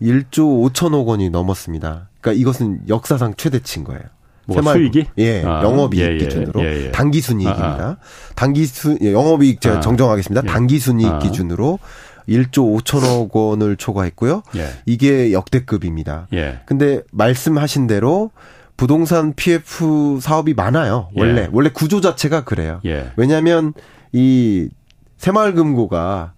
[0.00, 0.06] 네.
[0.06, 2.10] 1조 5천억 원이 넘었습니다.
[2.20, 4.02] 그러니까 이것은 역사상 최대치인 거예요.
[4.44, 5.06] 뭐 수익이?
[5.18, 6.90] 예, 아, 영업이익 예, 예, 기준으로 예, 예.
[6.90, 7.64] 단기 순이익입니다.
[7.64, 7.96] 아, 아.
[8.34, 10.42] 단기 순 예, 영업이익 제가 아, 정정하겠습니다.
[10.44, 10.46] 예.
[10.46, 11.18] 단기 순이익 아.
[11.20, 11.78] 기준으로
[12.28, 14.42] 1조 5천억 원을 초과했고요.
[14.56, 14.68] 예.
[14.86, 16.28] 이게 역대급입니다.
[16.32, 16.60] 예.
[16.66, 18.30] 근데 말씀하신 대로
[18.76, 21.08] 부동산 PF 사업이 많아요.
[21.14, 21.48] 원래 예.
[21.52, 22.80] 원래 구조 자체가 그래요.
[22.84, 23.12] 예.
[23.16, 23.74] 왜냐하면
[24.12, 24.68] 이
[25.18, 26.32] 새마을금고가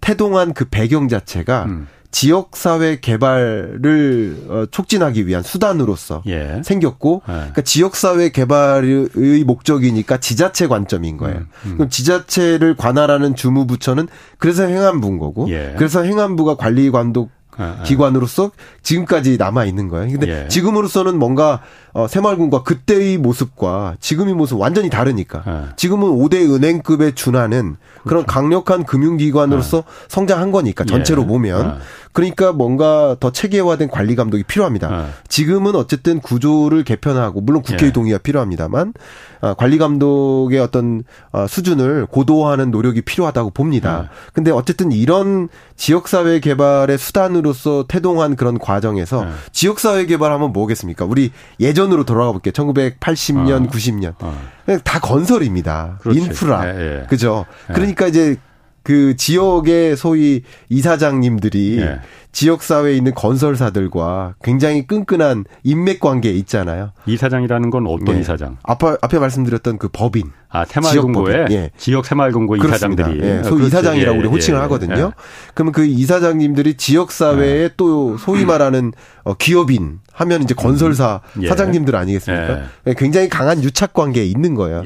[0.00, 1.88] 태동한 그 배경 자체가 음.
[2.14, 6.62] 지역사회 개발을 어, 촉진하기 위한 수단으로서 예.
[6.64, 7.32] 생겼고, 예.
[7.32, 11.38] 그러니까 지역사회 개발의 목적이니까 지자체 관점인 거예요.
[11.38, 11.72] 음, 음.
[11.74, 14.06] 그럼 지자체를 관할하는 주무부처는
[14.38, 15.74] 그래서 행안부인 거고, 예.
[15.76, 17.82] 그래서 행안부가 관리 감독 아, 아.
[17.82, 20.10] 기관으로서 지금까지 남아 있는 거예요.
[20.12, 20.48] 근데 예.
[20.48, 21.62] 지금으로서는 뭔가
[21.94, 25.44] 어, 새마을군과 그때의 모습과 지금의 모습 완전히 다르니까.
[25.46, 25.74] 예.
[25.76, 28.26] 지금은 5대 은행급에 준하는 그런 그렇죠.
[28.26, 29.82] 강력한 금융기관으로서 예.
[30.08, 31.26] 성장한 거니까 전체로 예.
[31.26, 31.66] 보면.
[31.66, 31.82] 예.
[32.12, 35.04] 그러니까 뭔가 더 체계화된 관리 감독이 필요합니다.
[35.04, 35.10] 예.
[35.28, 38.92] 지금은 어쨌든 구조를 개편하고 물론 국회의 동의가 필요합니다만
[39.40, 44.10] 어, 관리 감독의 어떤 어, 수준을 고도화하는 노력이 필요하다고 봅니다.
[44.32, 51.04] 근데 어쨌든 이런 지역사회 개발의 수단으로서 태동한 그런 과정에서 지역사회 개발하면 뭐겠습니까?
[51.04, 51.30] 우리
[51.60, 52.52] 예전 예전으로 돌아가 볼게요.
[52.52, 53.70] 1980년, 어.
[53.70, 54.14] 90년.
[54.20, 54.38] 어.
[54.82, 55.98] 다 건설입니다.
[56.00, 56.20] 그렇지.
[56.20, 56.66] 인프라.
[56.66, 57.06] 예, 예.
[57.08, 57.46] 그죠?
[57.70, 57.74] 예.
[57.74, 58.36] 그러니까 이제
[58.84, 62.00] 그 지역의 소위 이사장님들이 예.
[62.32, 66.90] 지역 사회에 있는 건설사들과 굉장히 끈끈한 인맥 관계에 있잖아요.
[67.06, 68.20] 이사장이라는 건 어떤 예.
[68.20, 68.58] 이사장?
[68.62, 70.32] 앞에 앞에 말씀드렸던 그 법인.
[70.50, 71.70] 아, 새마을금고의 예.
[71.78, 73.20] 지역 새마을금고 이사장들이.
[73.22, 73.42] 예.
[73.42, 74.62] 소위 그 이사장이라고 우리 예, 호칭을 예.
[74.62, 75.12] 하거든요.
[75.54, 78.92] 그러면 그 이사장님들이 지역 사회에 또 소위 말하는
[79.22, 82.64] 어, 기업인 하면 이제 건설사 사장님들 아니겠습니까?
[82.96, 84.82] 굉장히 강한 유착 관계에 있는 거예요.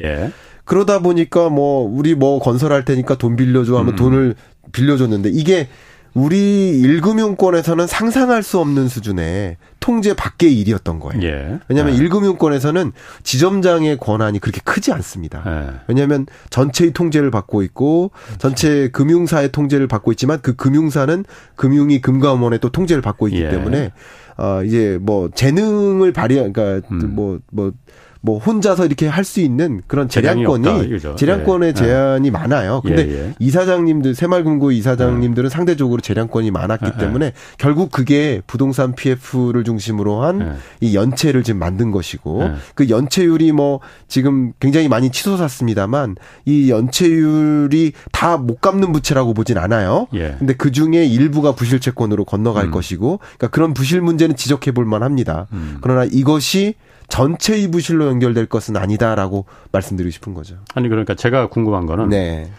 [0.69, 3.97] 그러다 보니까 뭐 우리 뭐 건설할 테니까 돈 빌려줘 하면 음.
[3.97, 4.35] 돈을
[4.71, 5.67] 빌려줬는데 이게
[6.13, 11.23] 우리 1금융권에서는 상상할 수 없는 수준의 통제 밖의 일이었던 거예요.
[11.23, 11.59] 예.
[11.69, 12.01] 왜냐하면 예.
[12.01, 15.43] 1금융권에서는 지점장의 권한이 그렇게 크지 않습니다.
[15.47, 15.81] 예.
[15.87, 18.11] 왜냐하면 전체의 통제를 받고 있고.
[18.37, 21.25] 전체 금융사의 통제를 받고 있지만 그 금융사는
[21.57, 23.49] 금융이 금감원의 또 통제를 받고 있기 예.
[23.49, 23.93] 때문에
[24.37, 27.41] 어 이제 뭐 재능을 발휘 그러니까 뭐뭐 음.
[27.51, 27.73] 뭐,
[28.21, 31.73] 뭐 혼자서 이렇게 할 수 있는 그런 재량권이 재량권의 예.
[31.75, 32.31] 제한이 예.
[32.31, 32.81] 많아요.
[32.83, 33.35] 근데 예, 예.
[33.39, 35.51] 이사장님들 새마을금고 이사장님들은 예.
[35.51, 41.91] 상대적으로 재량권이 많았기 예, 때문에 결국 그게 부동산 PF를 중심으로 한 이 연체를 지금 만든
[41.91, 49.59] 것이고 그 연체율이 뭐 지금 굉장히 많이 치솟았습니다만 이 연체율이 다 못 갚는 부채라고 보진
[49.59, 50.07] 않아요.
[50.11, 52.71] 근데 그 중에 일부가 부실 채권으로 건너갈 음.
[52.71, 55.49] 것이고 그러니까 그런 부실 문제는 지적해 볼 만합니다.
[55.53, 55.79] 음.
[55.81, 56.75] 그러나 이것이
[57.09, 60.57] 전체 이 부실로 연결될 것은 아니다라고 말씀드리고 싶은 거죠.
[60.75, 62.51] 아니 그러니까 제가 궁금한 거는 네.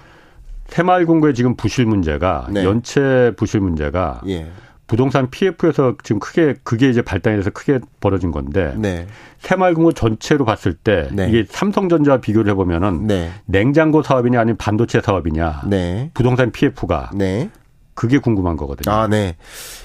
[0.68, 2.64] 새마을금고의 지금 부실 문제가 네.
[2.64, 4.48] 연체 부실 문제가 예.
[4.88, 9.06] 부동산 PF에서 지금 크게 그게 이제 발단해서 크게 벌어진 건데 네.
[9.38, 11.30] 새마을금고 전체로 봤을 때 네.
[11.30, 13.32] 이게 삼성전자 비교를 해보면은 네.
[13.46, 16.10] 냉장고 사업이냐 아니면 반도체 사업이냐 네.
[16.16, 17.50] 부동산 PF가 네.
[18.00, 18.96] 그게 궁금한 거거든요.
[18.96, 19.36] 아, 네.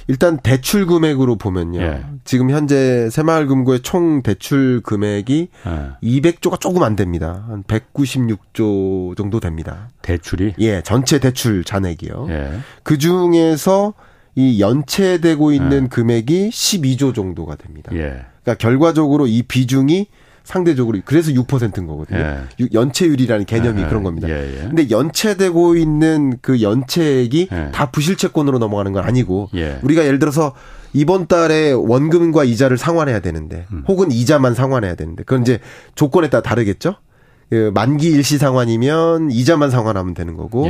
[0.07, 1.81] 일단 대출 금액으로 보면요.
[1.83, 2.05] 예.
[2.23, 6.21] 지금 현재 새마을금고의 총 대출 금액이 예.
[6.21, 7.45] 200조가 조금 안 됩니다.
[7.49, 9.89] 한 196조 정도 됩니다.
[10.03, 10.55] 대출이?
[10.61, 12.29] 예, 전체 대출 잔액이요.
[12.31, 12.53] 예.
[12.85, 13.95] 그 중에서
[14.37, 15.89] 이 연체되고 있는 예.
[15.89, 17.91] 금액이 12조 정도가 됩니다.
[17.95, 18.25] 예.
[18.45, 20.07] 그러니까 결과적으로 이 비중이
[20.45, 22.19] 상대적으로 그래서 6%인 거거든요.
[22.19, 22.69] 예.
[22.73, 23.87] 연체율이라는 개념이 예.
[23.87, 24.29] 그런 겁니다.
[24.29, 24.59] 예.
[24.59, 24.61] 예.
[24.69, 27.71] 근데 연체되고 있는 그 연체액이 예.
[27.73, 29.79] 다 부실채권으로 넘어가는 건 아니고 예.
[29.83, 30.55] 우리가 예를 들어서
[30.93, 33.85] 이번 달에 원금과 이자를 상환해야 되는데 음.
[33.89, 35.59] 혹은 이자만 상환해야 되는데 그건 이제
[35.95, 36.97] 조건에 따라 다르겠죠.
[37.49, 40.67] 그 만기 일시 상환이면 이자만 상환하면 되는 거고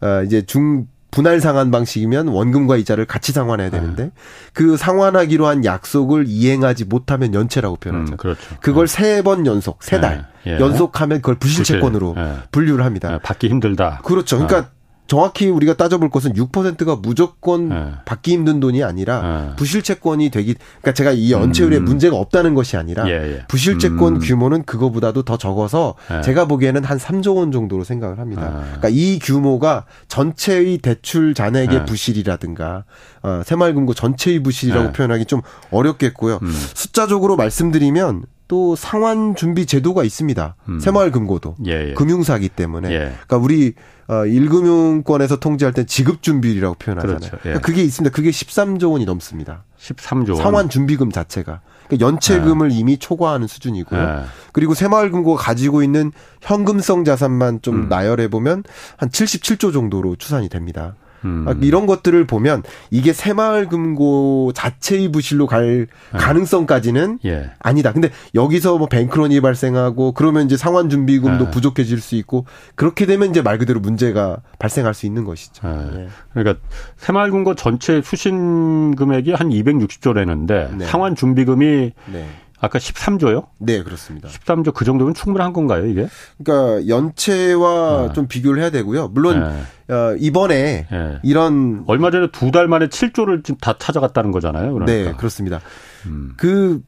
[0.00, 4.10] 어, 이제 중 분할 상환 방식이면 원금과 이자를 같이 상환해야 되는데 네.
[4.52, 8.12] 그 상환하기로 한 약속을 이행하지 못하면 연체라고 표현하죠.
[8.12, 8.40] 음, 그렇죠.
[8.60, 8.94] 그걸 네.
[8.94, 10.52] 세번 연속, 세달 네.
[10.52, 10.60] 예.
[10.60, 12.28] 연속하면 그걸 부실채권으로 부실.
[12.28, 12.36] 예.
[12.52, 13.14] 분류를 합니다.
[13.14, 14.00] 예, 받기 힘들다.
[14.04, 14.36] 그렇죠.
[14.38, 14.75] 그러니까 어.
[15.06, 17.92] 정확히 우리가 따져볼 것은 6%가 무조건 네.
[18.04, 19.56] 받기 힘든 돈이 아니라 네.
[19.56, 21.84] 부실채권이 되기 그러니까 제가 이 연체율에 음.
[21.84, 23.44] 문제가 없다는 것이 아니라 예, 예.
[23.48, 24.20] 부실채권 음.
[24.20, 26.22] 규모는 그거보다도 더 적어서 예.
[26.22, 28.42] 제가 보기에는 한 3조 원 정도로 생각을 합니다.
[28.42, 28.60] 아.
[28.62, 31.84] 그러니까 이 규모가 전체의 대출 잔액의 예.
[31.84, 32.84] 부실이라든가
[33.22, 34.92] 어, 새마을금고 전체의 부실이라고 예.
[34.92, 36.40] 표현하기 좀 어렵겠고요.
[36.42, 36.50] 음.
[36.74, 40.54] 숫자적으로 말씀드리면 또 상환 준비 제도가 있습니다.
[40.68, 40.80] 음.
[40.80, 41.94] 새마을금고도 예, 예.
[41.94, 42.90] 금융사기 때문에.
[42.92, 42.98] 예.
[43.26, 43.74] 그러니까 우리
[44.08, 47.18] 어 1금융권에서 통제할 때 지급 준비율이라고 표현하잖아요.
[47.18, 47.36] 그렇죠.
[47.38, 47.40] 예.
[47.42, 48.14] 그러니까 그게 있습니다.
[48.14, 49.64] 그게 13조 원이 넘습니다.
[49.80, 50.36] 13조 원.
[50.36, 51.60] 상환 준비금 자체가.
[51.88, 52.76] 그러니까 연체금을 예.
[52.76, 54.00] 이미 초과하는 수준이고요.
[54.00, 54.24] 예.
[54.52, 57.88] 그리고 새마을금고가 가지고 있는 현금성 자산만 좀 음.
[57.88, 58.62] 나열해 보면
[58.96, 60.94] 한 77조 정도로 추산이 됩니다.
[61.24, 61.44] 음.
[61.48, 66.18] 아, 이런 것들을 보면 이게 새마을금고 자체의 부실로 갈 네.
[66.18, 67.50] 가능성까지는 예.
[67.58, 67.92] 아니다.
[67.92, 71.50] 근데 여기서 뭐 뱅크런이 발생하고 그러면 이제 상환 준비금도 네.
[71.50, 75.66] 부족해질 수 있고 그렇게 되면 이제 말 그대로 문제가 발생할 수 있는 것이죠.
[75.66, 75.90] 네.
[75.94, 76.08] 네.
[76.32, 76.60] 그러니까
[76.96, 82.26] 새마을금고 전체 수신 금액이 한 260조라는데 상환 준비금이 네.
[82.60, 83.46] 아까 13조요?
[83.58, 84.28] 네, 그렇습니다.
[84.28, 86.08] 13조 그 정도면 충분한 건가요, 이게?
[86.42, 88.12] 그러니까 연체와 네.
[88.14, 89.08] 좀 비교를 해야 되고요.
[89.08, 89.62] 물론 네.
[89.88, 91.18] 어, 이번에 네.
[91.22, 94.72] 이런 얼마 전에 두 달 만에 7조를 지금 다 찾아갔다는 거잖아요.
[94.72, 95.10] 그러니까.
[95.10, 95.60] 네, 그렇습니다.
[96.06, 96.32] 음.
[96.36, 96.82] 그그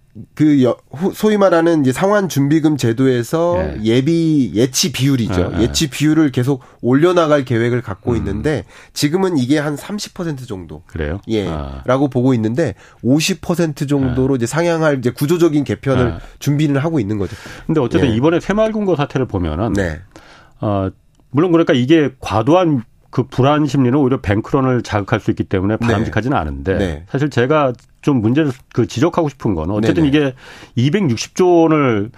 [1.14, 4.02] 소위 말하는 이제 상환 준비금 제도에서 예.
[4.04, 5.52] 비 예치 비율이죠.
[5.58, 5.72] 예, 예.
[5.72, 8.16] 치 비율을 계속 올려나갈 계획을 갖고 음.
[8.16, 10.82] 있는데 지금은 이게 한 30% 정도.
[10.86, 11.20] 그래요?
[11.28, 11.46] 예.
[11.48, 11.82] 아.
[11.86, 14.36] 라고 보고 있는데 50% 정도로 예.
[14.36, 16.18] 이제 상향할 이제 구조적인 개편을 예.
[16.38, 17.36] 준비를 하고 있는 거죠.
[17.66, 18.14] 근데 어쨌든 예.
[18.16, 20.00] 이번에 새마을금고 사태를 보면은 네.
[20.60, 20.90] 어
[21.30, 25.86] 물론 그러니까 이게 과도한 그 불안 심리는 오히려 뱅크런을 자극할 수 있기 때문에 네.
[25.86, 27.04] 바람직하지는 않은데 네.
[27.08, 30.08] 사실 제가 좀 문제를 그 지적하고 싶은 건 어쨌든 네네.
[30.08, 30.34] 이게
[30.90, 32.10] 260조 원을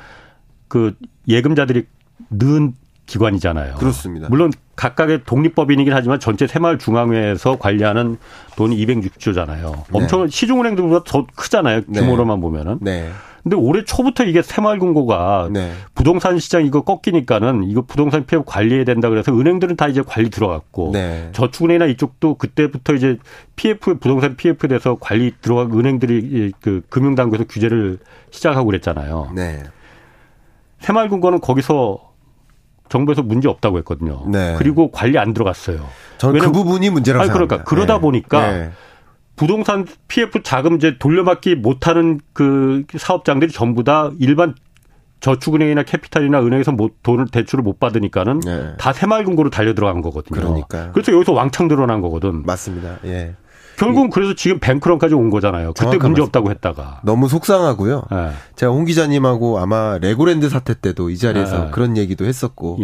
[0.68, 0.94] 그
[1.28, 1.86] 예금자들이
[2.30, 2.74] 넣은
[3.06, 3.74] 기관이잖아요.
[3.74, 4.28] 그렇습니다.
[4.28, 8.18] 물론 각각의 독립법인이긴 하지만 전체 새마을 중앙회에서 관리하는
[8.56, 9.72] 돈이 260조잖아요.
[9.72, 9.84] 네.
[9.92, 11.82] 엄청 시중은행들보다 더 크잖아요.
[11.86, 12.00] 네.
[12.00, 12.40] 규모로만 네.
[12.40, 12.78] 보면은.
[12.80, 13.10] 네.
[13.42, 15.72] 근데 올해 초부터 이게 새마을금고가 네.
[15.94, 20.90] 부동산 시장 이거 꺾이니까는 이거 부동산 피해 관리해야 된다 그래서 은행들은 다 이제 관리 들어갔고
[20.92, 21.30] 네.
[21.32, 23.18] 저축은행이나 이쪽도 그때부터 이제
[23.56, 27.98] PF 부동산 PF에 대해서 관리 들어가 은행들이 그 금융당국에서 규제를
[28.30, 29.32] 시작하고 그랬잖아요.
[29.34, 29.62] 네.
[30.80, 32.10] 새마을금고는 거기서
[32.88, 34.24] 정부에서 문제 없다고 했거든요.
[34.28, 34.56] 네.
[34.58, 35.86] 그리고 관리 안 들어갔어요.
[36.18, 37.56] 저는 그 부분이 문제라고 생각합니다.
[37.56, 38.00] 그러니까 그러다 네.
[38.00, 38.70] 보니까 네.
[39.40, 44.54] 부동산 PF 자금제 돌려받지 못하는 그 사업장들이 전부 다 일반
[45.20, 48.74] 저축은행이나 캐피탈이나 은행에서 못, 돈을 대출을 못 받으니까는 네.
[48.76, 50.38] 다 새마을금고로 달려 들어간 거거든요.
[50.38, 52.42] 그러니까 그래서 여기서 왕창 드러난 거거든.
[52.44, 52.98] 맞습니다.
[53.06, 53.34] 예.
[53.78, 55.72] 결국은 그래서 지금 뱅크런까지 온 거잖아요.
[55.72, 57.00] 그때 문제 없다고 했다가.
[57.02, 58.02] 너무 속상하고요.
[58.10, 58.30] 네.
[58.56, 61.70] 제가 홍 기자님하고 아마 레고랜드 사태 때도 이 자리에서 네.
[61.70, 62.76] 그런 얘기도 했었고.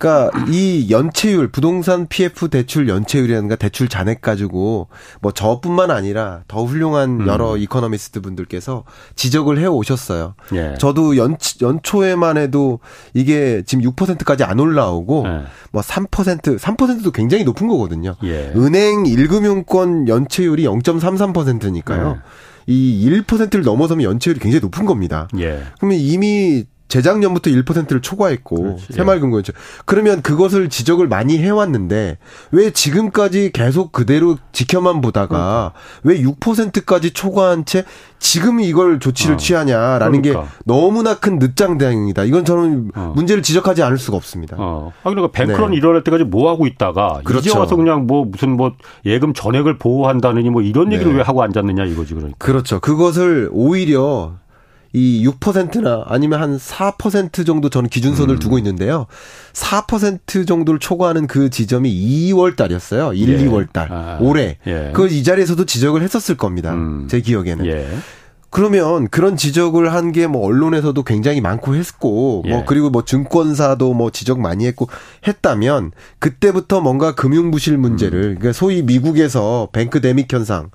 [0.00, 0.10] 예.
[0.10, 4.88] 그러니까 이 연체율 부동산 PF 대출 연체율이라든가 대출 잔액 가지고
[5.20, 7.26] 뭐 저뿐만 아니라 더 훌륭한 음.
[7.28, 8.84] 여러 이코노미스트 분들께서
[9.14, 10.34] 지적을 해 오셨어요.
[10.54, 10.74] 예.
[10.78, 12.80] 저도 연 연초에만 해도
[13.12, 15.42] 이게 지금 6%까지 안 올라오고 예.
[15.70, 18.16] 뭐 3% 3%도 굉장히 높은 거거든요.
[18.24, 18.52] 예.
[18.56, 22.18] 은행 1금융권 연체율이 0.33%니까요.
[22.66, 25.28] 이 1%를 넘어서면 연체율이 굉장히 높은 겁니다.
[25.38, 25.62] 예.
[25.78, 29.52] 그러면 이미 재작년부터 1%를 초과했고 새마을금고연체
[29.86, 32.18] 그러면 그것을 지적을 많이 해왔는데
[32.50, 35.72] 왜 지금까지 계속 그대로 지켜만 보다가
[36.02, 36.20] 그러니까.
[36.20, 37.84] 왜 6%까지 초과한 채
[38.18, 39.38] 지금 이걸 조치를 어.
[39.38, 40.42] 취하냐라는 그러니까.
[40.42, 42.24] 게 너무나 큰 늦장 대응이다.
[42.24, 43.12] 이건 저는 어.
[43.16, 44.56] 문제를 지적하지 않을 수가 없습니다.
[44.58, 44.92] 어.
[45.02, 45.78] 아 그러니까 뱅크런 네.
[45.78, 47.48] 일어날 때까지 뭐 하고 있다가 그렇죠.
[47.48, 48.72] 이제 와서 그냥 뭐 무슨 뭐
[49.06, 51.18] 예금 전액을 보호한다느니 뭐 이런 얘기를 네.
[51.18, 52.36] 왜 하고 앉았느냐 이거지 그러니까.
[52.38, 52.80] 그렇죠.
[52.80, 54.34] 그것을 오히려
[54.92, 58.38] 이 6%나 아니면 한 4% 정도 저는 기준선을 음.
[58.40, 59.06] 두고 있는데요.
[59.52, 61.90] 4% 정도를 초과하는 그 지점이
[62.32, 63.12] 2월 달이었어요.
[63.12, 63.44] 1, 예.
[63.46, 63.88] 2월 달.
[63.92, 64.18] 아.
[64.20, 64.58] 올해.
[64.66, 64.90] 예.
[64.92, 66.72] 그걸 이 자리에서도 지적을 했었을 겁니다.
[66.72, 67.06] 음.
[67.08, 67.66] 제 기억에는.
[67.66, 67.86] 예.
[68.52, 72.50] 그러면 그런 지적을 한 게 뭐 언론에서도 굉장히 많고 했고 뭐 예.
[72.50, 74.88] 뭐 그리고 뭐 증권사도 뭐 지적 많이 했고
[75.24, 78.34] 했다면 그때부터 뭔가 금융 부실 문제를 음.
[78.40, 80.70] 그러니까 소위 미국에서 뱅크데믹 현상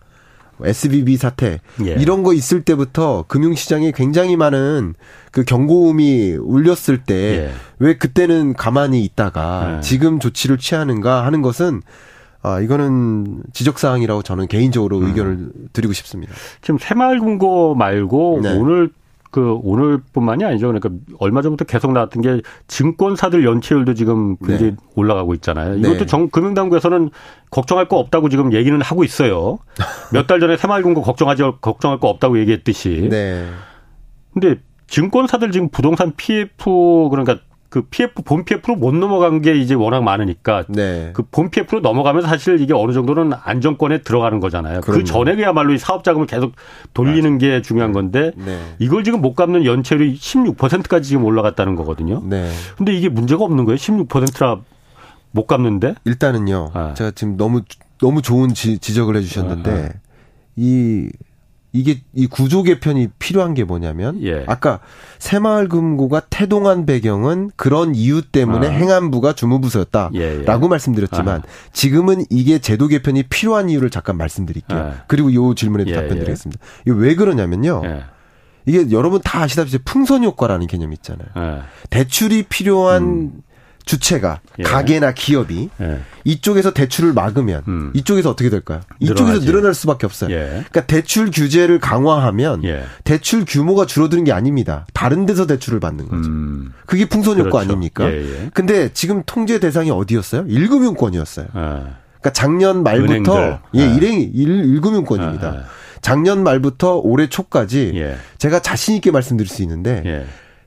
[0.64, 1.92] SBB 사태 예.
[1.94, 4.94] 이런 거 있을 때부터 금융시장에 굉장히 많은
[5.32, 7.94] 그 경고음이 울렸을 때왜 예.
[7.96, 9.82] 그때는 가만히 있다가 예.
[9.82, 11.82] 지금 조치를 취하는가 하는 것은
[12.42, 15.08] 아, 이거는 지적 사항이라고 저는 개인적으로 음.
[15.08, 16.34] 의견을 드리고 싶습니다.
[16.62, 18.56] 지금 새마을금고 말고 네.
[18.56, 18.92] 오늘
[19.36, 20.68] 그 오늘뿐만이 아니죠.
[20.68, 24.78] 그러니까 얼마 전부터 계속 나왔던 게 증권사들 연체율도 지금 굉장히 네.
[24.96, 25.76] 올라가고 있잖아요.
[25.76, 26.06] 이것도 네.
[26.06, 27.10] 정 금융당국에서는
[27.52, 29.58] 걱정할 거 없다고 지금 얘기는 하고 있어요.
[30.14, 33.10] 몇 달 전에 새마을금고 걱정하지 걱정할 거 없다고 얘기했듯이.
[33.12, 33.46] 네.
[34.32, 34.56] 근데
[34.88, 37.40] 증권사들 지금 부동산 PF 그러니까
[37.76, 41.12] 그 PF 본 PF로 못 넘어간 게 이제 워낙 많으니까 네.
[41.12, 44.80] 그본 PF로 넘어가면서 사실 이게 어느 정도는 안정권에 들어가는 거잖아요.
[44.80, 45.00] 그 그럼요.
[45.00, 46.54] 그 전에 그야말로 이 사업 자금을 계속
[46.94, 47.46] 돌리는 맞아.
[47.46, 48.58] 게 중요한 건데 네.
[48.80, 52.22] 이걸 지금 못 갚는 연체율이 16%까지 지금 올라갔다는 거거든요.
[52.24, 52.50] 네.
[52.78, 53.76] 근데 이게 문제가 없는 거예요.
[53.76, 54.62] 16%라
[55.32, 55.96] 못 갚는데?
[56.06, 56.72] 일단은요.
[56.74, 56.94] 아.
[56.94, 57.64] 제가 지금 너무
[57.98, 59.76] 너무 좋은 지, 적을 해주셨는데 아.
[59.76, 59.90] 아.
[60.56, 61.10] 이
[61.76, 64.46] 이게 이 구조 개편이 필요한 게 뭐냐면 예.
[64.48, 64.80] 아까
[65.20, 68.72] 새마을금고가 태동한 배경은 그런 이유 때문에 아.
[68.72, 70.68] 행안부가 주무부서였다라고 예, 예.
[70.70, 71.72] 말씀드렸지만 아.
[71.74, 74.80] 지금은 이게 제도 개편이 필요한 이유를 잠깐 말씀드릴게요.
[74.80, 74.94] 아.
[75.08, 76.62] 그리고 요 질문에도 예, 답변드리겠습니다.
[76.64, 76.82] 예.
[76.86, 77.82] 이게 왜 그러냐면요.
[77.84, 78.04] 예.
[78.66, 81.64] 이게 여러분 다 아시다시피 풍선 효과라는 개념이 있잖아요.
[81.90, 83.32] 대출이 필요한 음.
[83.86, 84.64] 주체가 예.
[84.64, 86.00] 가게나 기업이 예.
[86.24, 87.92] 이쪽에서 대출을 막으면 음.
[87.94, 88.82] 이쪽에서 어떻게 될까요?
[89.00, 89.46] 이쪽에서 늘어나지.
[89.46, 90.32] 늘어날 수밖에 없어요.
[90.32, 90.46] 예.
[90.48, 92.84] 그러니까 대출 규제를 강화하면 예.
[93.04, 94.88] 대출 규모가 줄어드는 게 아닙니다.
[94.94, 96.28] 다른 데서 대출을 받는 거죠.
[96.30, 96.74] 음.
[96.86, 97.70] 그게 풍선 효과 그렇죠.
[97.70, 98.12] 아닙니까?
[98.12, 98.50] 예, 예.
[98.54, 100.46] 근데 지금 통제 대상이 어디였어요?
[100.46, 101.48] 1금융권이었어요.
[101.52, 103.60] 그러니까 작년 말부터 은행들.
[103.76, 105.66] 예, 일행 1, 금융권입니다
[106.02, 110.26] 작년 말부터 올해 초까지 제가 자신 있게 말씀드릴 수 있는데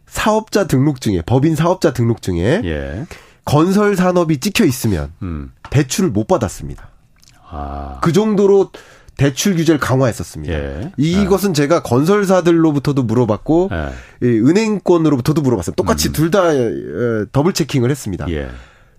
[0.08, 3.06] 사업자 등록증에 법인 사업자 등록증에 예.
[3.44, 5.52] 건설 산업이 찍혀 있으면 음.
[5.70, 6.88] 대출을 못 받았습니다.
[7.50, 7.98] 아.
[8.02, 8.70] 그 정도로
[9.16, 10.52] 대출 규제를 강화했었습니다.
[10.54, 10.92] 예.
[10.96, 11.52] 이것은 아.
[11.52, 14.28] 제가 건설사들로부터도 물어봤고 예.
[14.28, 15.74] 은행권으로부터도 물어봤어요.
[15.74, 16.12] 똑같이 음.
[16.12, 16.42] 둘다
[17.32, 18.26] double checking을 했습니다.
[18.30, 18.48] 예.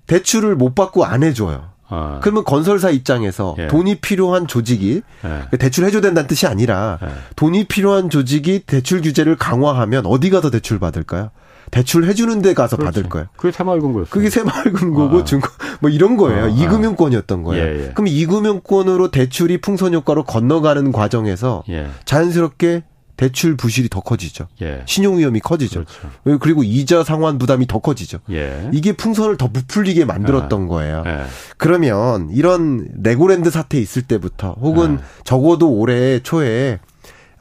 [0.08, 1.70] 대출을 못 받고 안 해줘요.
[1.90, 2.20] 어.
[2.22, 3.68] 그러면 건설사 입장에서 예.
[3.68, 5.58] 돈이 필요한 조직이 예.
[5.58, 7.08] 대출 해줘야 된다는 뜻이 아니라 예.
[7.36, 11.32] 돈이 필요한 조직이 대출 규제를 강화하면 어디 가서 대출 받을까요?
[11.72, 12.96] 대출 해주는 데 가서 그렇지.
[12.96, 13.28] 받을 거예요.
[13.38, 14.10] 그게 새마을금고였어요.
[14.10, 15.24] 그게 새마을금고고 아.
[15.24, 16.46] 증권 뭐 이런 거예요.
[16.46, 16.48] 아.
[16.48, 17.64] 이금융권이었던 거예요.
[17.64, 17.92] 예, 예.
[17.94, 21.88] 그럼 이금융권으로 대출이 풍선 효과로 건너가는 과정에서 예.
[22.06, 22.84] 자연스럽게
[23.20, 24.48] 대출 부실이 더 커지죠.
[24.62, 24.82] 예.
[24.86, 25.84] 신용 위험이 커지죠.
[25.84, 26.40] 그렇죠.
[26.40, 28.20] 그리고 이자 상환 부담이 더 커지죠.
[28.32, 28.70] 예.
[28.72, 30.68] 이게 풍선을 더 부풀리게 만들었던 아.
[30.68, 31.04] 거예요.
[31.06, 31.24] 예.
[31.58, 35.24] 그러면 이런 레고랜드 사태 있을 때부터 혹은 아.
[35.26, 36.80] 적어도 올해 초에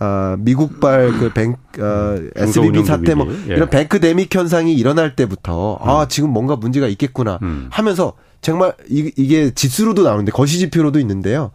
[0.00, 3.54] 어, 미국발 그 뱅, 어, SBB 사태 뭐 예.
[3.54, 5.88] 이런 뱅크데믹 현상이 일어날 때부터 음.
[5.88, 7.68] 아 지금 뭔가 문제가 있겠구나 음.
[7.70, 11.52] 하면서 정말 이, 이게 지수로도 나오는데 거시지표로도 있는데요.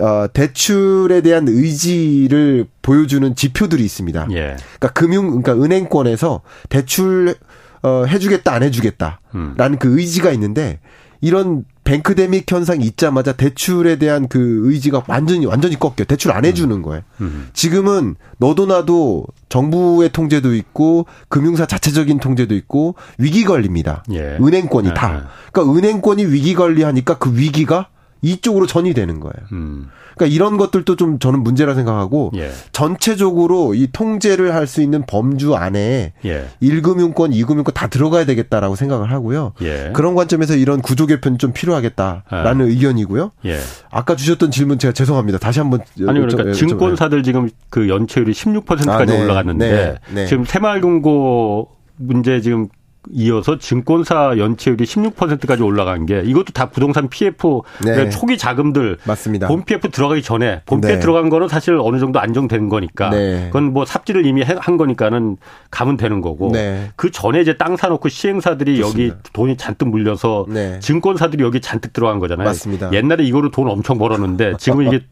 [0.00, 4.28] 어, 대출에 대한 의지를 보여주는 지표들이 있습니다.
[4.30, 4.56] 예.
[4.78, 7.34] 그러니까 금융, 그러니까 은행권에서 대출
[7.82, 9.78] 어, 해주겠다 안 해주겠다라는 음.
[9.78, 10.78] 그 의지가 있는데
[11.20, 16.82] 이런 뱅크데믹 현상이 있자마자 대출에 대한 그 의지가 완전히 완전히 꺾여 대출 안 해주는 음.
[16.82, 17.02] 거예요.
[17.20, 17.48] 음.
[17.52, 24.04] 지금은 너도 나도 정부의 통제도 있고 금융사 자체적인 통제도 있고 위기 관리입니다.
[24.12, 24.38] 예.
[24.40, 24.94] 은행권이 예.
[24.94, 25.28] 다.
[25.52, 27.88] 그러니까 은행권이 위기 관리하니까 그 위기가
[28.22, 29.34] 이쪽으로 전이 되는 거예요.
[29.52, 29.88] 음.
[30.14, 32.50] 그러니까 이런 것들도 좀 저는 문제라 생각하고 예.
[32.72, 36.46] 전체적으로 이 통제를 할 수 있는 범주 안에 예.
[36.62, 39.52] 1금융권, 2금융권 다 들어가야 되겠다라고 생각을 하고요.
[39.62, 39.90] 예.
[39.92, 42.68] 그런 관점에서 이런 구조 개편이 좀 필요하겠다라는 아.
[42.68, 43.32] 의견이고요.
[43.46, 43.58] 예.
[43.90, 45.38] 아까 주셨던 질문 제가 죄송합니다.
[45.38, 49.22] 다시 한번 아니 그러니까 좀, 증권사들 지금 그 연체율이 16%까지 아, 네.
[49.24, 50.14] 올라갔는데 네.
[50.14, 50.26] 네.
[50.26, 52.68] 지금 새마을금고 문제 지금
[53.10, 58.10] 이어서 증권사 연체율이 16%까지 올라간 게 이것도 다 부동산 PF 네.
[58.10, 59.48] 초기 자금들 맞습니다.
[59.48, 61.00] 본 PF 들어가기 전에 본 PF 네.
[61.00, 63.46] 들어간 거는 사실 어느 정도 안정된 거니까 네.
[63.46, 65.36] 그건 뭐 삽질을 이미 한 거니까는
[65.70, 66.90] 가면 되는 거고 네.
[66.96, 69.14] 그 전에 이제 땅 사놓고 시행사들이 좋습니다.
[69.14, 70.78] 여기 돈이 잔뜩 물려서 네.
[70.80, 72.46] 증권사들이 여기 잔뜩 들어간 거잖아요.
[72.46, 72.92] 맞습니다.
[72.92, 75.04] 옛날에 이거로 돈 엄청 벌었는데 지금은 이게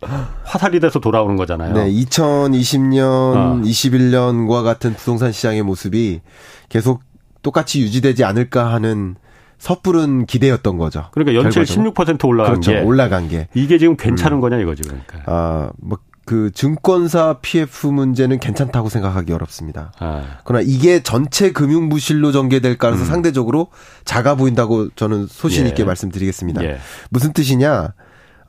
[0.44, 1.74] 화살이 돼서 돌아오는 거잖아요.
[1.74, 3.60] 네, 2020년, 어.
[3.64, 6.20] 21년과 같은 부동산 시장의 모습이
[6.68, 7.02] 계속
[7.42, 9.16] 똑같이 유지되지 않을까 하는
[9.58, 11.08] 섣부른 기대였던 거죠.
[11.12, 12.72] 그러니까 연체 16% 올라간 그렇죠.
[12.72, 14.40] 게 올라간 게 이게 지금 괜찮은 음.
[14.40, 15.22] 거냐 이거지 그러니까.
[15.26, 15.98] 아, 뭐
[16.30, 19.90] 그 증권사 PF 문제는 괜찮다고 생각하기 어렵습니다.
[19.98, 20.38] 아.
[20.44, 23.10] 그러나 이게 전체 금융 부실로 전개될 가능성 음.
[23.10, 23.66] 상대적으로
[24.04, 25.86] 작아 보인다고 저는 소신 있게 예.
[25.86, 26.62] 말씀드리겠습니다.
[26.62, 26.78] 예.
[27.10, 27.94] 무슨 뜻이냐?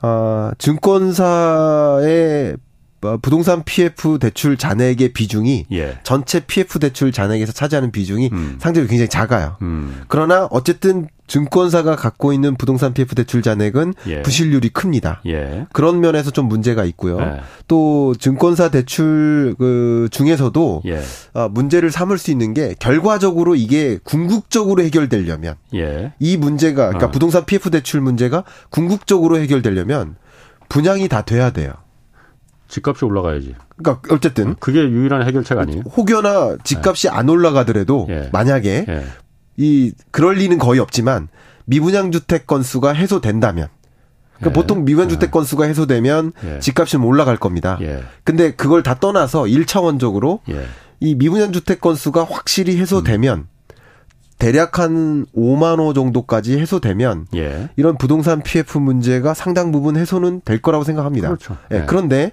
[0.00, 2.56] 어, 증권사의 어,
[3.20, 5.98] 부동산 PF 대출 잔액의 비중이 예.
[6.04, 8.58] 전체 PF 대출 잔액에서 차지하는 비중이 음.
[8.60, 9.56] 상대적으로 굉장히 작아요.
[9.62, 10.02] 음.
[10.08, 14.22] 그러나 어쨌든 증권사가 갖고 있는 부동산 PF 대출 잔액은 예.
[14.22, 15.22] 부실률이 큽니다.
[15.26, 15.66] 예.
[15.72, 17.18] 그런 면에서 좀 문제가 있고요.
[17.20, 17.40] 예.
[17.68, 21.00] 또 증권사 대출 그 중에서도 예.
[21.32, 26.12] 어, 문제를 삼을 수 있는 게 결과적으로 이게 궁극적으로 해결되려면 예.
[26.18, 27.10] 이 문제가 그러니까 어.
[27.10, 30.16] 부동산 PF 대출 문제가 궁극적으로 해결되려면
[30.68, 31.72] 분양이 다 돼야 돼요.
[32.72, 33.54] 집값이 올라가야지.
[33.76, 35.82] 그러니까 어쨌든 그게 유일한 해결책 아니에요?
[35.94, 37.12] 혹여나 집값이 네.
[37.14, 38.30] 안 올라가더라도 예.
[38.32, 39.04] 만약에 예.
[39.58, 41.28] 이 그럴 리는 거의 없지만
[41.66, 43.68] 미분양 주택 건수가 해소된다면
[44.38, 44.52] 그러니까 예.
[44.54, 45.30] 보통 미분양 주택 예.
[45.30, 46.58] 건수가 해소되면 예.
[46.60, 47.76] 집값이 올라갈 겁니다.
[47.82, 48.02] 예.
[48.24, 50.40] 근데 그걸 다 떠나서 1차원적으로
[50.98, 53.46] 이 미분양 주택 건수가 확실히 해소되면 음.
[54.42, 57.68] 대략 한 5만 호 정도까지 해소되면 예.
[57.76, 61.28] 이런 부동산 PF 문제가 상당 부분 해소는 될 거라고 생각합니다.
[61.28, 61.56] 그렇죠.
[61.70, 61.76] 예.
[61.76, 61.84] 예.
[61.86, 62.32] 그런데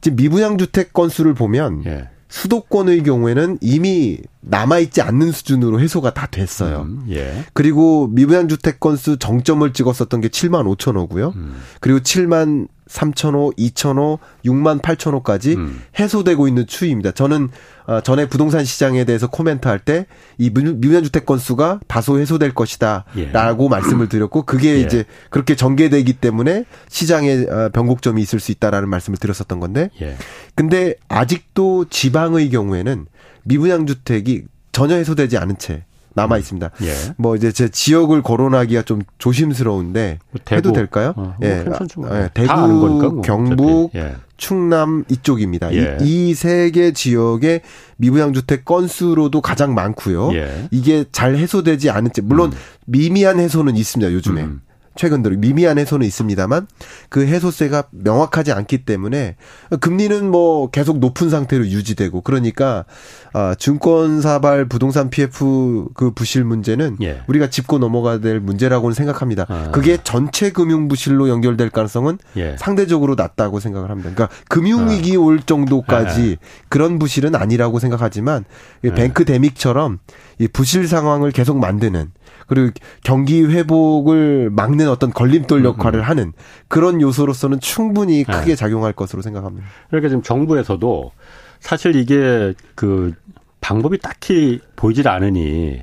[0.00, 2.08] 지금 미분양 주택 건수를 보면 예.
[2.28, 6.82] 수도권의 경우에는 이미 남아있지 않는 수준으로 해소가 다 됐어요.
[6.82, 7.44] 음, 예.
[7.52, 11.32] 그리고 미분양 주택 건수 정점을 찍었었던 게 7만 5천 호고요.
[11.34, 11.56] 음.
[11.80, 15.82] 그리고 7만 3천호, 2천호, 6만 8천호까지 음.
[15.98, 17.12] 해소되고 있는 추이입니다.
[17.12, 17.48] 저는
[17.86, 20.06] 어, 전에 부동산 시장에 대해서 코멘트할 때
[20.40, 23.68] 이 미분양 주택 건수가 다소 해소될 것이다라고 예.
[23.68, 24.80] 말씀을 드렸고 그게 예.
[24.80, 30.16] 이제 그렇게 전개되기 때문에 시장에 어, 변곡점이 있을 수 있다라는 말씀을 드렸었던 건데 예.
[30.54, 33.06] 근데 아직도 지방의 경우에는
[33.44, 35.84] 미분양 주택이 전혀 해소되지 않은 채
[36.14, 36.70] 남아 있습니다.
[36.82, 36.92] 예.
[37.16, 41.14] 뭐 이제 제 지역을 거론하기가 좀 조심스러운데 뭐 대구, 해도 될까요?
[41.16, 41.64] 어, 뭐 예.
[41.96, 42.16] 뭐.
[42.16, 42.30] 예.
[42.34, 43.22] 대구, 거니까, 뭐.
[43.22, 44.16] 경북, 예.
[44.36, 45.72] 충남 이쪽입니다.
[45.74, 45.98] 예.
[46.00, 47.60] 이세 개 지역의
[47.96, 50.34] 미분양 주택 건수로도 가장 많고요.
[50.34, 50.68] 예.
[50.70, 52.58] 이게 잘 해소되지 않은지 물론 음.
[52.86, 54.12] 미미한 해소는 있습니다.
[54.12, 54.42] 요즘에.
[54.42, 54.62] 음.
[54.96, 56.66] 최근 들어 미미한 해소는 있습니다만
[57.08, 59.36] 그 해소세가 명확하지 않기 때문에
[59.80, 62.84] 금리는 뭐 계속 높은 상태로 유지되고 그러니까
[63.32, 67.22] 아 증권 사발 부동산 PF 그 부실 문제는 예.
[67.28, 69.46] 우리가 짚고 넘어가야 될 문제라고는 생각합니다.
[69.48, 69.70] 아.
[69.70, 72.56] 그게 전체 금융 부실로 연결될 가능성은 예.
[72.58, 74.10] 상대적으로 낮다고 생각을 합니다.
[74.12, 75.20] 그러니까 금융 위기 아.
[75.20, 76.64] 올 정도까지 아.
[76.68, 78.44] 그런 부실은 아니라고 생각하지만
[78.84, 78.92] 예.
[78.92, 79.98] 뱅크 데믹처럼
[80.40, 82.12] 이 부실 상황을 계속 만드는
[82.46, 82.70] 그리고
[83.04, 86.32] 경기 회복을 막는 어떤 걸림돌 역할을 하는
[86.66, 88.32] 그런 요소로서는 충분히 네.
[88.32, 89.68] 크게 작용할 것으로 생각합니다.
[89.88, 91.12] 그러니까 지금 정부에서도
[91.60, 93.12] 사실 이게 그
[93.60, 95.82] 방법이 딱히 보이질 않으니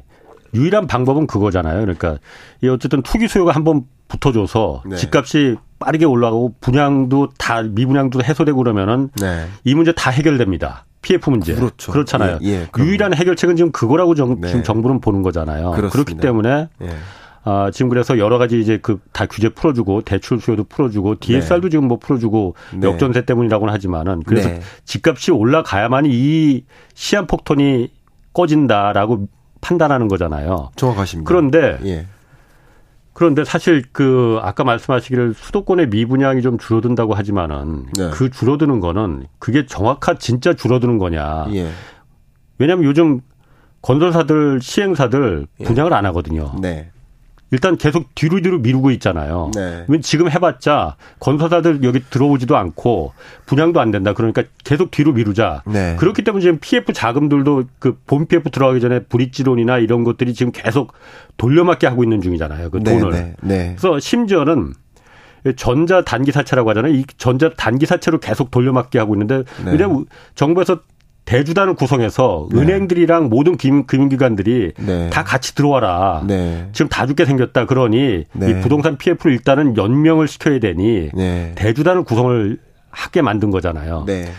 [0.56, 1.80] 유일한 방법은 그거잖아요.
[1.82, 2.18] 그러니까
[2.64, 4.96] 이 어쨌든 투기 수요가 한번 붙어줘서 네.
[4.96, 9.48] 집값이 빠르게 올라가고 분양도 다 미분양도 해소되고 그러면은 네.
[9.64, 10.87] 이 문제 다 해결됩니다.
[11.02, 11.54] PF 문제.
[11.56, 11.92] 그렇죠.
[11.92, 12.40] 그렇잖아요.
[12.44, 14.48] 예, 예, 유일한 해결책은 지금 그거라고 정, 네.
[14.48, 15.72] 지금 정부는 보는 거잖아요.
[15.72, 15.90] 그렇습니다.
[15.92, 16.90] 그렇기 때문에 예.
[17.44, 21.70] 아, 지금 그래서 여러 가지 이제 그 다 규제 풀어주고 대출 수요도 풀어주고 DSR도 네.
[21.70, 22.88] 지금 뭐 풀어주고 네.
[22.88, 24.60] 역전세 때문이라고는 하지만은 그래서 네.
[24.86, 27.90] 집값이 올라가야만이 이 시한 폭ton이
[28.34, 29.28] 꺼진다라고
[29.62, 30.72] 판단하는 거잖아요.
[30.76, 31.28] 정확하십니다.
[31.28, 32.06] 그런데 예.
[33.18, 38.12] 그런데 사실 그 아까 말씀하시기를 수도권의 미분양이 좀 줄어든다고 하지만은 네.
[38.12, 41.48] 그 줄어드는 거는 그게 정확한 진짜 줄어드는 거냐.
[41.56, 41.72] 예.
[42.60, 43.22] 왜냐하면 요즘
[43.82, 45.64] 건설사들 시행사들 예.
[45.64, 45.96] 분양을 예.
[45.96, 46.54] 안 하거든요.
[46.62, 46.92] 네.
[47.52, 49.52] 일단 계속 뒤로 뒤로 미루고 있잖아요.
[49.56, 49.86] 네.
[50.02, 53.14] 지금 해봤자 건설사들 여기 들어오지도 않고
[53.46, 54.14] 분양도 안 된다.
[54.14, 55.64] 그러니까 계속 뒤로 미루자.
[55.66, 55.96] 네.
[55.98, 60.94] 그렇기 때문에 지금 PF 자금들도 그 본 PF 들어가기 전에 브릿지론이나 이런 것들이 지금 계속
[61.38, 62.70] 돌려막기 하고 있는 중이잖아요.
[62.70, 63.12] 그 네, 돈을.
[63.12, 63.36] 네.
[63.42, 63.76] 네.
[63.78, 64.74] 그래서 심지어는
[65.56, 66.94] 전자 단기 사채라고 하잖아요.
[66.94, 69.72] 이 전자 단기 사채로 계속 돌려막기 하고 있는데 네.
[69.72, 70.80] 왜냐하면 정부에서
[71.28, 72.62] 대주단을 구성해서 네.
[72.62, 75.10] 은행들이랑 모든 금융기관들이 네.
[75.10, 76.24] 다 같이 들어와라.
[76.26, 76.70] 네.
[76.72, 77.66] 지금 다 죽게 생겼다.
[77.66, 78.50] 그러니 네.
[78.50, 81.52] 이 부동산 PF를 일단은 연명을 시켜야 되니 네.
[81.56, 82.58] 대주단을 구성을
[82.90, 84.06] 하게 만든 거잖아요.
[84.08, 84.32] 네.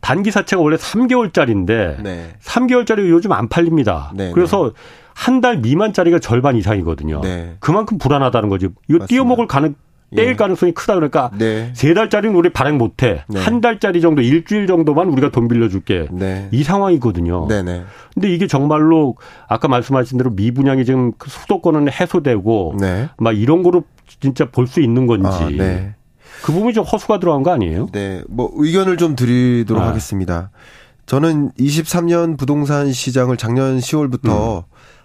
[0.00, 2.34] 단기 사채가 원래 3개월짜리인데 네.
[2.42, 4.12] 3개월짜리 요즘 안 팔립니다.
[4.34, 4.72] 그래서
[5.14, 7.20] 한 달 미만짜리가 절반 이상이거든요.
[7.60, 8.68] 그만큼 불안하다는 거지.
[8.88, 9.76] 이거 띄어먹을 가능
[10.14, 10.36] 떼일 예.
[10.36, 11.70] 가능성이 크다 그러니까 네.
[11.74, 13.40] 세 달짜리는 우리 발행 못해 네.
[13.40, 16.48] 한 달짜리 정도 일주일 정도만 우리가 돈 빌려줄게 네.
[16.50, 17.46] 이 상황이거든요.
[17.48, 17.72] 네네.
[17.72, 17.84] 네.
[18.14, 19.16] 근데 이게 정말로
[19.48, 23.08] 아까 말씀하신 대로 미분양이 지금 그 수도권은 해소되고 네.
[23.18, 23.84] 막 이런 거로
[24.20, 25.28] 진짜 볼 수 있는 건지.
[25.28, 25.94] 아, 네.
[26.42, 27.88] 그 부분이 좀 허수가 들어간 거 아니에요?
[27.92, 29.88] 네, 뭐 의견을 좀 드리도록 아.
[29.88, 30.50] 하겠습니다.
[31.06, 34.62] 저는 23년 부동산 시장을 작년 10월부터 음.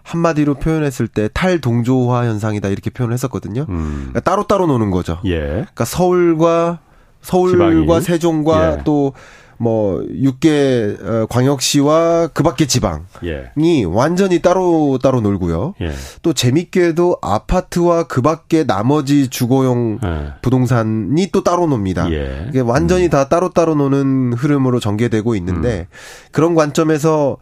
[0.07, 3.65] 한마디로 표현했을 때 탈동조화 현상이다 이렇게 표현을 했었거든요.
[3.67, 3.95] 음.
[4.09, 5.19] 그러니까 따로따로 노는 거죠.
[5.25, 5.39] 예.
[5.39, 6.79] 그러니까 서울과
[7.21, 8.01] 서울과 지방이.
[8.01, 8.83] 세종과 예.
[8.85, 9.11] 또
[9.57, 13.51] 뭐 6개 어, 광역시와 그 밖의 지방이 예.
[13.85, 15.73] 완전히 따로 따로 놀고요.
[15.81, 15.91] 예.
[16.21, 20.33] 또 재밌게도 아파트와 그 밖의 나머지 주거용 예.
[20.41, 22.11] 부동산이 또 따로 놉니다.
[22.11, 22.45] 예.
[22.49, 23.09] 이게 완전히 음.
[23.09, 25.95] 다 따로 따로 노는 흐름으로 전개되고 있는데 음.
[26.31, 27.37] 그런 관점에서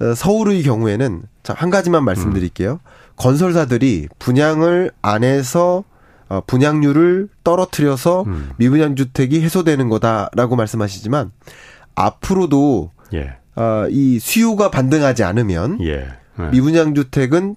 [0.00, 2.72] 어, 서울의 경우에는 한 가지만 말씀드릴게요.
[2.72, 2.78] 음.
[3.16, 5.97] 건설사들이 분양을 안 해서 어,
[6.46, 8.50] 분양률을 떨어뜨려서 음.
[8.56, 11.30] 미분양 주택이 해소되는 거다라고 말씀하시지만
[11.94, 13.36] 앞으로도 예.
[13.56, 16.08] 어, 이 수요가 반등하지 않으면 예.
[16.38, 16.50] 네.
[16.52, 17.56] 미분양 주택은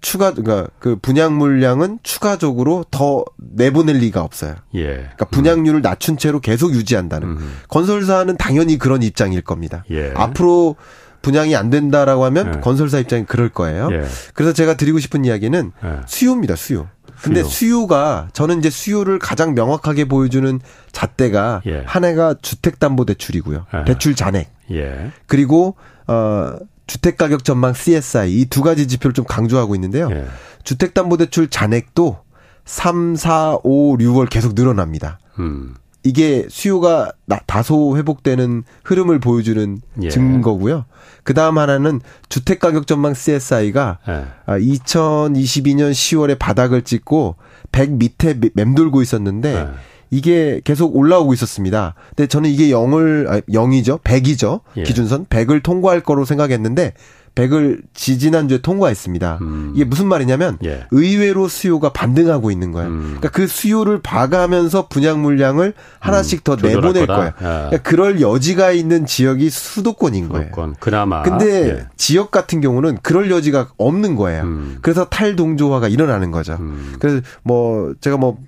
[0.00, 4.54] 추가 그러니까 그 분양 물량은 추가적으로 더 내보낼 리가 없어요.
[4.74, 4.86] 예.
[4.96, 7.28] 그러니까 분양률을 낮춘 채로 계속 유지한다는.
[7.28, 7.56] 음.
[7.68, 9.82] 건설사는 당연히 그런 입장일 겁니다.
[9.90, 10.12] 예.
[10.14, 10.76] 앞으로
[11.22, 12.60] 분양이 안 된다라고 하면 예.
[12.60, 13.88] 건설사 입장이 그럴 거예요.
[13.92, 14.04] 예.
[14.34, 16.00] 그래서 제가 드리고 싶은 이야기는 예.
[16.06, 16.54] 수요입니다.
[16.54, 16.88] 수요.
[17.24, 17.86] 근데 수요.
[17.86, 20.60] 가 저는 이제 수요를 가장 명확하게 보여주는
[20.92, 21.82] 잣대가 예.
[21.86, 23.66] 한 해가 주택담보대출이고요.
[23.74, 23.84] 예.
[23.84, 24.50] 대출 잔액.
[24.70, 25.10] 예.
[25.26, 26.56] 그리고 어
[26.86, 30.08] 주택가격 전망 CSI 이 두 가지 지표를 좀 강조하고 있는데요.
[30.10, 30.26] 예.
[30.64, 32.18] 주택담보대출 잔액도
[32.64, 35.18] 3, 4, 5, 6월 계속 늘어납니다.
[35.38, 35.74] 음.
[36.02, 37.12] 이게 수요가
[37.46, 40.08] 다소 회복되는 흐름을 보여주는 예.
[40.10, 40.84] 증거고요.
[41.24, 44.24] 그 다음 하나는 주택 가격 전망 CSI가 예.
[44.46, 47.36] 2022년 아, 10월에 바닥을 찍고
[47.72, 49.68] 100 밑에 맴돌고 있었는데 예.
[50.10, 51.94] 이게 계속 올라오고 있었습니다.
[52.10, 54.00] 근데 저는 이게 0을, 아, 0이죠.
[54.02, 54.60] 100이죠.
[54.76, 54.82] 예.
[54.84, 55.26] 기준선.
[55.26, 56.92] 100을 통과할 거로 생각했는데
[57.34, 59.38] 100을 지지난주에 통과했습니다.
[59.42, 59.72] 음.
[59.74, 60.86] 이게 무슨 말이냐면 예.
[60.92, 62.88] 의외로 수요가 반등하고 있는 거예요.
[62.90, 63.00] 음.
[63.18, 66.44] 그러니까 그 수요를 봐가면서 분양 물량을 하나씩 음.
[66.44, 67.16] 더 내보낼 거다.
[67.16, 67.32] 거예요.
[67.36, 70.44] 그러니까 그럴 여지가 있는 지역이 수도권인 거예요.
[70.46, 70.76] 수도권.
[70.78, 71.22] 그나마.
[71.22, 71.86] 근데 예.
[71.96, 74.44] 지역 같은 경우는 그럴 여지가 없는 거예요.
[74.44, 74.78] 음.
[74.82, 76.56] 그래서 탈동조화가 일어나는 거죠.
[76.60, 76.94] 음.
[77.00, 78.38] 그래서 뭐 제가 뭐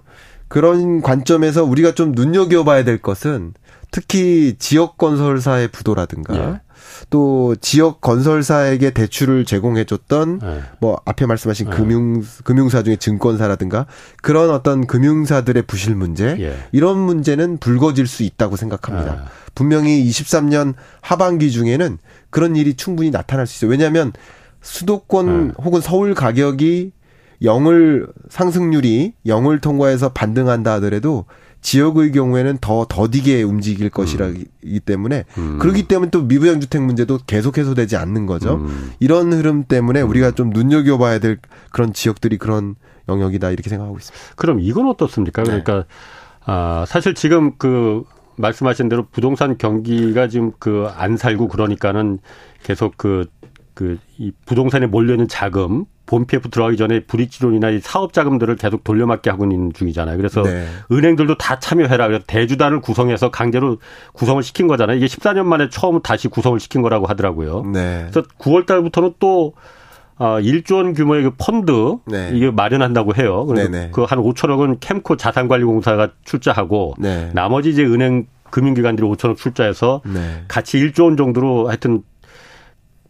[0.48, 3.54] 그런 관점에서 우리가 좀 눈여겨봐야 될 것은
[3.90, 6.60] 특히 지역 건설사의 부도라든가 예.
[7.08, 10.60] 또 지역 건설사에게 대출을 제공해줬던 네.
[10.80, 11.76] 뭐 앞에 말씀하신 네.
[11.76, 13.86] 금융 금융사 중에 증권사라든가
[14.22, 16.56] 그런 어떤 금융사들의 부실 문제 예.
[16.72, 19.14] 이런 문제는 불거질 수 있다고 생각합니다.
[19.14, 19.20] 네.
[19.54, 21.98] 분명히 23년 하반기 중에는
[22.30, 23.70] 그런 일이 충분히 나타날 수 있어요.
[23.70, 24.12] 왜냐하면
[24.62, 25.54] 수도권 네.
[25.62, 26.92] 혹은 서울 가격이
[27.42, 31.26] 영을 상승률이 영을 통과해서 반등한다 하더라도
[31.66, 34.78] 지역의 경우에는 더 더디게 움직일 것이라기 음.
[34.84, 35.58] 때문에 음.
[35.58, 38.54] 그렇기 때문에 또 미부양 주택 문제도 계속 해소되지 않는 거죠.
[38.54, 38.92] 음.
[39.00, 40.08] 이런 흐름 때문에 음.
[40.08, 41.38] 우리가 좀 눈여겨봐야 될
[41.72, 42.76] 그런 지역들이 그런
[43.08, 44.34] 영역이다 이렇게 생각하고 있습니다.
[44.36, 45.42] 그럼 이건 어떻습니까?
[45.42, 45.48] 네.
[45.60, 45.86] 그러니까
[46.44, 48.04] 아 사실 지금 그
[48.36, 52.20] 말씀하신 대로 부동산 경기가 지금 그 안 살고 그러니까는
[52.62, 53.26] 계속 그
[53.74, 58.84] 그 이 부동산에 몰려 있는 자금 본 PF 들어가기 전에 브릿지론이나 이 사업 자금들을 계속
[58.84, 60.16] 돌려막기 하고 있는 중이잖아요.
[60.16, 60.66] 그래서 네.
[60.90, 62.06] 은행들도 다 참여해라.
[62.06, 63.78] 그래서 대주단을 구성해서 강제로
[64.12, 64.96] 구성을 시킨 거잖아요.
[64.96, 67.64] 이게 14년 만에 처음 다시 구성을 시킨 거라고 하더라고요.
[67.72, 68.06] 네.
[68.10, 69.54] 그래서 9월 달부터는 또
[70.18, 72.30] 어, 1조 원 규모의 그 펀드 네.
[72.32, 73.44] 이게 마련한다고 해요.
[73.44, 77.30] 그래서 그한 5천억은 캠코 자산관리공사가 출자하고 네.
[77.34, 80.44] 나머지 이제 은행 금융기관들이 5천억 출자해서 네.
[80.48, 82.02] 같이 1조 원 정도로 하여튼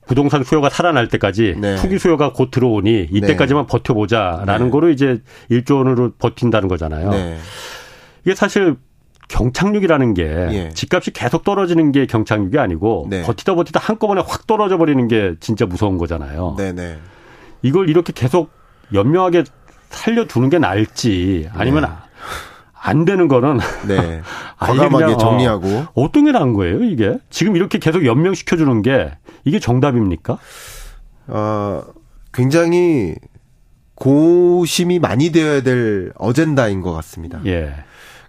[0.06, 1.76] 부동산 수요가 살아날 때까지 네.
[1.76, 3.70] 투기 수요가 곧 들어오니 이때까지만 네.
[3.70, 4.70] 버텨보자라는 네.
[4.70, 7.10] 거로 이제 일조 원으로 버틴다는 거잖아요.
[7.10, 7.38] 네.
[8.24, 8.76] 이게 사실
[9.28, 10.70] 경착륙이라는 게 예.
[10.72, 13.22] 집값이 계속 떨어지는 게 경착륙이 아니고 네.
[13.22, 16.54] 버티다 버티다 한꺼번에 확 떨어져 버리는 게 진짜 무서운 거잖아요.
[16.56, 16.72] 네네.
[16.72, 16.98] 네.
[17.62, 18.50] 이걸 이렇게 계속
[18.92, 19.42] 연명하게
[19.90, 21.88] 살려두는 게 나을지 아니면 네.
[22.86, 23.58] 안 되는 거는
[23.88, 24.22] 네.
[24.58, 29.10] 과감하게 어, 정리하고 어떤 게 나은 거예요 이게 지금 이렇게 계속 연명시켜 주는 게
[29.44, 30.38] 이게 정답입니까?
[31.26, 31.82] 어,
[32.32, 33.14] 굉장히
[33.96, 37.40] 고심이 많이 되어야 될 어젠다인 것 같습니다.
[37.46, 37.74] 예.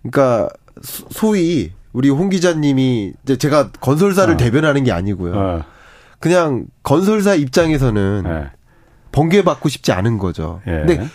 [0.02, 0.50] 그러니까
[0.82, 4.38] 소위 우리 홍 기자님이 제가 건설사를 어.
[4.38, 5.34] 대변하는 게 아니고요.
[5.36, 5.64] 어.
[6.20, 8.52] 그냥 건설사 입장에서는 예.
[9.12, 10.62] 번개 받고 싶지 않은 거죠.
[10.68, 10.72] 예.
[10.72, 11.08] 근데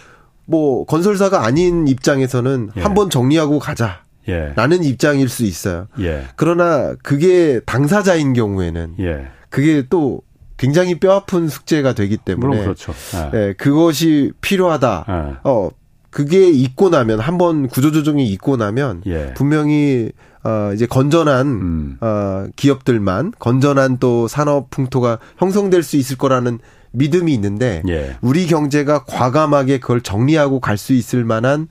[0.46, 2.80] 뭐 건설사가 아닌 입장에서는 예.
[2.80, 4.02] 한번 정리하고 가자.
[4.28, 4.52] 예.
[4.54, 5.88] 라는 입장일 수 있어요.
[6.00, 6.24] 예.
[6.36, 9.28] 그러나 그게 당사자인 경우에는 예.
[9.50, 10.22] 그게 또
[10.56, 12.94] 굉장히 뼈 아픈 숙제가 되기 때문에 그렇죠.
[13.34, 13.48] 예.
[13.48, 13.52] 예.
[13.54, 15.06] 그것이 필요하다.
[15.08, 15.36] 예.
[15.44, 15.70] 어
[16.10, 19.34] 그게 있고 나면 한번 구조조정이 있고 나면 예.
[19.34, 20.12] 분명히
[20.44, 21.96] 어 이제 건전한 음.
[22.00, 26.58] 어 기업들만 건전한 또 산업 풍토가 형성될 수 있을 거라는
[26.92, 28.16] 믿음이 있는데 예.
[28.20, 31.68] 우리 경제가 과감하게 그걸 정리하고 갈 수 있을 만한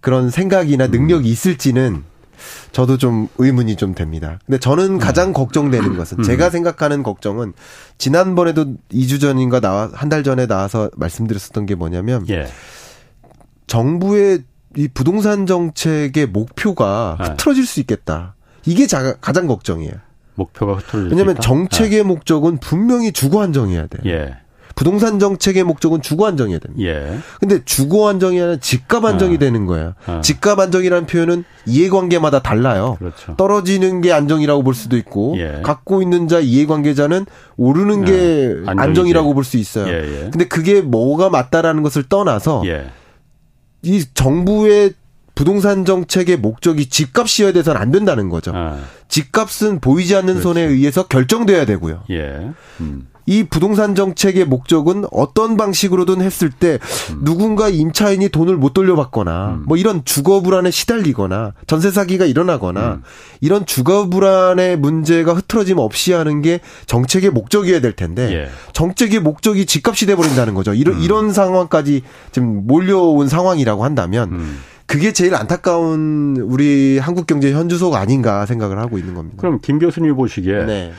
[0.00, 1.32] 그런 생각이나 능력이 음.
[1.32, 2.02] 있을지는
[2.72, 4.38] 저도 좀 의문이 좀 됩니다.
[4.46, 4.98] 근데 저는 음.
[4.98, 5.32] 가장 음.
[5.32, 6.22] 걱정되는 것은 음.
[6.22, 7.52] 제가 생각하는 걱정은
[7.98, 12.46] 지난번에도 2주 전인가 나와 한 달 전에 나와서 말씀드렸었던 게 뭐냐면 예.
[13.66, 14.42] 정부의
[14.76, 17.24] 이 부동산 정책의 목표가 예.
[17.30, 18.34] 흐트러질 수 있겠다.
[18.66, 19.92] 이게 자, 가장 걱정이에요.
[20.34, 22.02] 목표가 흐트러질 왜냐하면 정책의 예.
[22.02, 24.12] 목적은 분명히 주거 안정해야 돼 요.
[24.12, 24.36] 예.
[24.74, 26.84] 부동산 정책의 목적은 주거 안정이어야 됩니다.
[26.84, 27.18] 예.
[27.40, 29.38] 근데 주거 안정이 아니라 집값 안정이 아.
[29.38, 29.94] 되는 거예요.
[30.06, 30.20] 아.
[30.20, 32.96] 집값 안정이라는 표현은 이해관계마다 달라요.
[32.98, 33.36] 그렇죠.
[33.36, 35.60] 떨어지는 게 안정이라고 볼 수도 있고 예.
[35.62, 38.04] 갖고 있는 자 이해관계자는 오르는 아.
[38.04, 39.86] 게 안정이라고 볼 수 있어요.
[39.88, 39.92] 예,
[40.24, 40.30] 예.
[40.30, 42.86] 근데 그게 뭐가 맞다라는 것을 떠나서 예.
[43.82, 44.94] 이 정부의
[45.34, 48.52] 부동산 정책의 목적이 집값이어야 돼서는 안 된다는 거죠.
[48.54, 48.78] 아.
[49.08, 50.42] 집값은 보이지 않는 그렇지.
[50.42, 52.04] 손에 의해서 결정돼야 되고요.
[52.10, 52.50] 예.
[52.80, 53.08] 음.
[53.26, 56.78] 이 부동산 정책의 목적은 어떤 방식으로든 했을 때
[57.10, 57.20] 음.
[57.24, 59.64] 누군가 임차인이 돈을 못 돌려받거나 음.
[59.66, 63.02] 뭐 이런 주거 불안에 시달리거나 전세 사기가 일어나거나 음.
[63.40, 68.48] 이런 주거 불안의 문제가 흐트러짐 없이 하는 게 정책의 목적이어야 될 텐데 예.
[68.72, 70.74] 정책의 목적이 집값이 돼 버린다는 거죠.
[70.74, 71.00] 이런 음.
[71.00, 72.02] 이런 상황까지
[72.32, 74.58] 지금 몰려온 상황이라고 한다면 음.
[74.86, 79.38] 그게 제일 안타까운 우리 한국 경제 현주소가 아닌가 생각을 하고 있는 겁니다.
[79.40, 80.92] 그럼 김 교수님 보시기에 네.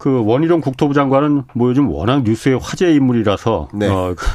[0.00, 3.86] 그 원희룡 국토부 장관은 뭐 요즘 워낙 뉴스의 화제 인물이라서 네.
[3.86, 4.26] 어, 그,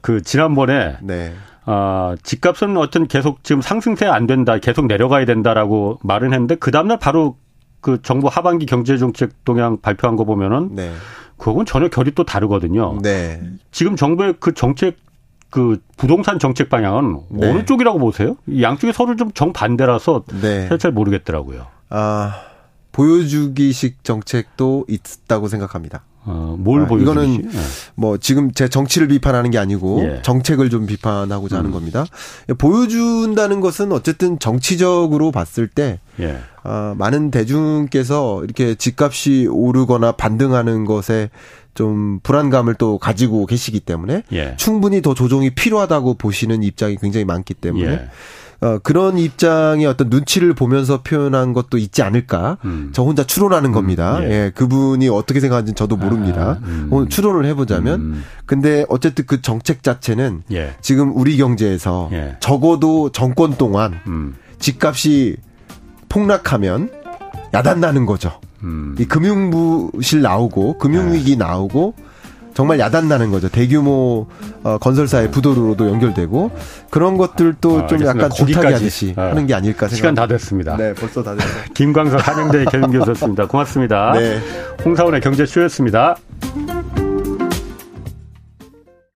[0.00, 1.34] 그 지난번에 네.
[1.66, 6.98] 아, 집값은 어떤 계속 지금 상승세 안 된다, 계속 내려가야 된다라고 말은 했는데 그 다음날
[6.98, 7.36] 바로
[7.82, 10.90] 그 정부 하반기 경제정책 동향 발표한 거 보면은 네.
[11.36, 12.98] 그건 전혀 결이 또 다르거든요.
[13.02, 13.42] 네.
[13.72, 14.96] 지금 정부의 그 정책
[15.50, 17.50] 그 부동산 정책 방향은 네.
[17.50, 18.38] 어느 쪽이라고 보세요?
[18.62, 20.78] 양쪽이 서로 좀 정반대라서 네.
[20.78, 21.66] 잘 모르겠더라고요.
[21.90, 22.49] 아
[22.92, 26.04] 보여주기식 정책도 있다고 생각합니다.
[26.24, 27.10] 어, 뭘 아, 보여주시?
[27.10, 27.58] 이거는 예.
[27.94, 30.22] 뭐 지금 제 정치를 비판하는 게 아니고 예.
[30.22, 31.58] 정책을 좀 비판하고자 음.
[31.58, 32.04] 하는 겁니다.
[32.58, 36.38] 보여준다는 것은 어쨌든 정치적으로 봤을 때 예.
[36.62, 41.30] 어, 많은 대중께서 이렇게 집값이 오르거나 반등하는 것에
[41.72, 44.54] 좀 불안감을 또 가지고 계시기 때문에 예.
[44.58, 48.08] 충분히 더 조정이 필요하다고 보시는 입장이 굉장히 많기 때문에 예.
[48.60, 52.58] 어, 그런 입장의 어떤 눈치를 보면서 표현한 것도 있지 않을까.
[52.64, 52.90] 음.
[52.92, 54.18] 저 혼자 추론하는 겁니다.
[54.18, 54.30] 음, 예.
[54.30, 54.52] 예.
[54.54, 56.58] 그분이 어떻게 생각하는지 저도 모릅니다.
[56.62, 56.88] 아, 음.
[56.90, 58.00] 오늘 추론을 해보자면.
[58.00, 58.24] 음.
[58.44, 60.74] 근데 어쨌든 그 정책 자체는 예.
[60.82, 62.36] 지금 우리 경제에서 예.
[62.40, 64.36] 적어도 정권 동안 음.
[64.58, 65.36] 집값이
[66.10, 66.90] 폭락하면
[67.54, 68.40] 야단나는 거죠.
[68.62, 68.94] 음.
[68.98, 71.44] 이 금융부실 나오고 금융위기 네.
[71.44, 71.94] 나오고
[72.60, 73.48] 정말 야단나는 거죠.
[73.48, 74.26] 대규모
[74.62, 76.50] 어, 건설사의 부도로도 연결되고
[76.90, 79.96] 그런 것들도 아, 좀 약간 줄타기 하듯이 아, 하는 게 아닐까 생각.
[79.96, 80.76] 시간 다 됐습니다.
[80.76, 81.62] 네, 벌써 다 됐어요.
[81.72, 83.46] 김광석 한영대 경영교수였습니다.
[83.46, 84.12] 고맙습니다.
[84.12, 84.40] 네.
[84.84, 86.16] 홍사원의 경제쇼였습니다.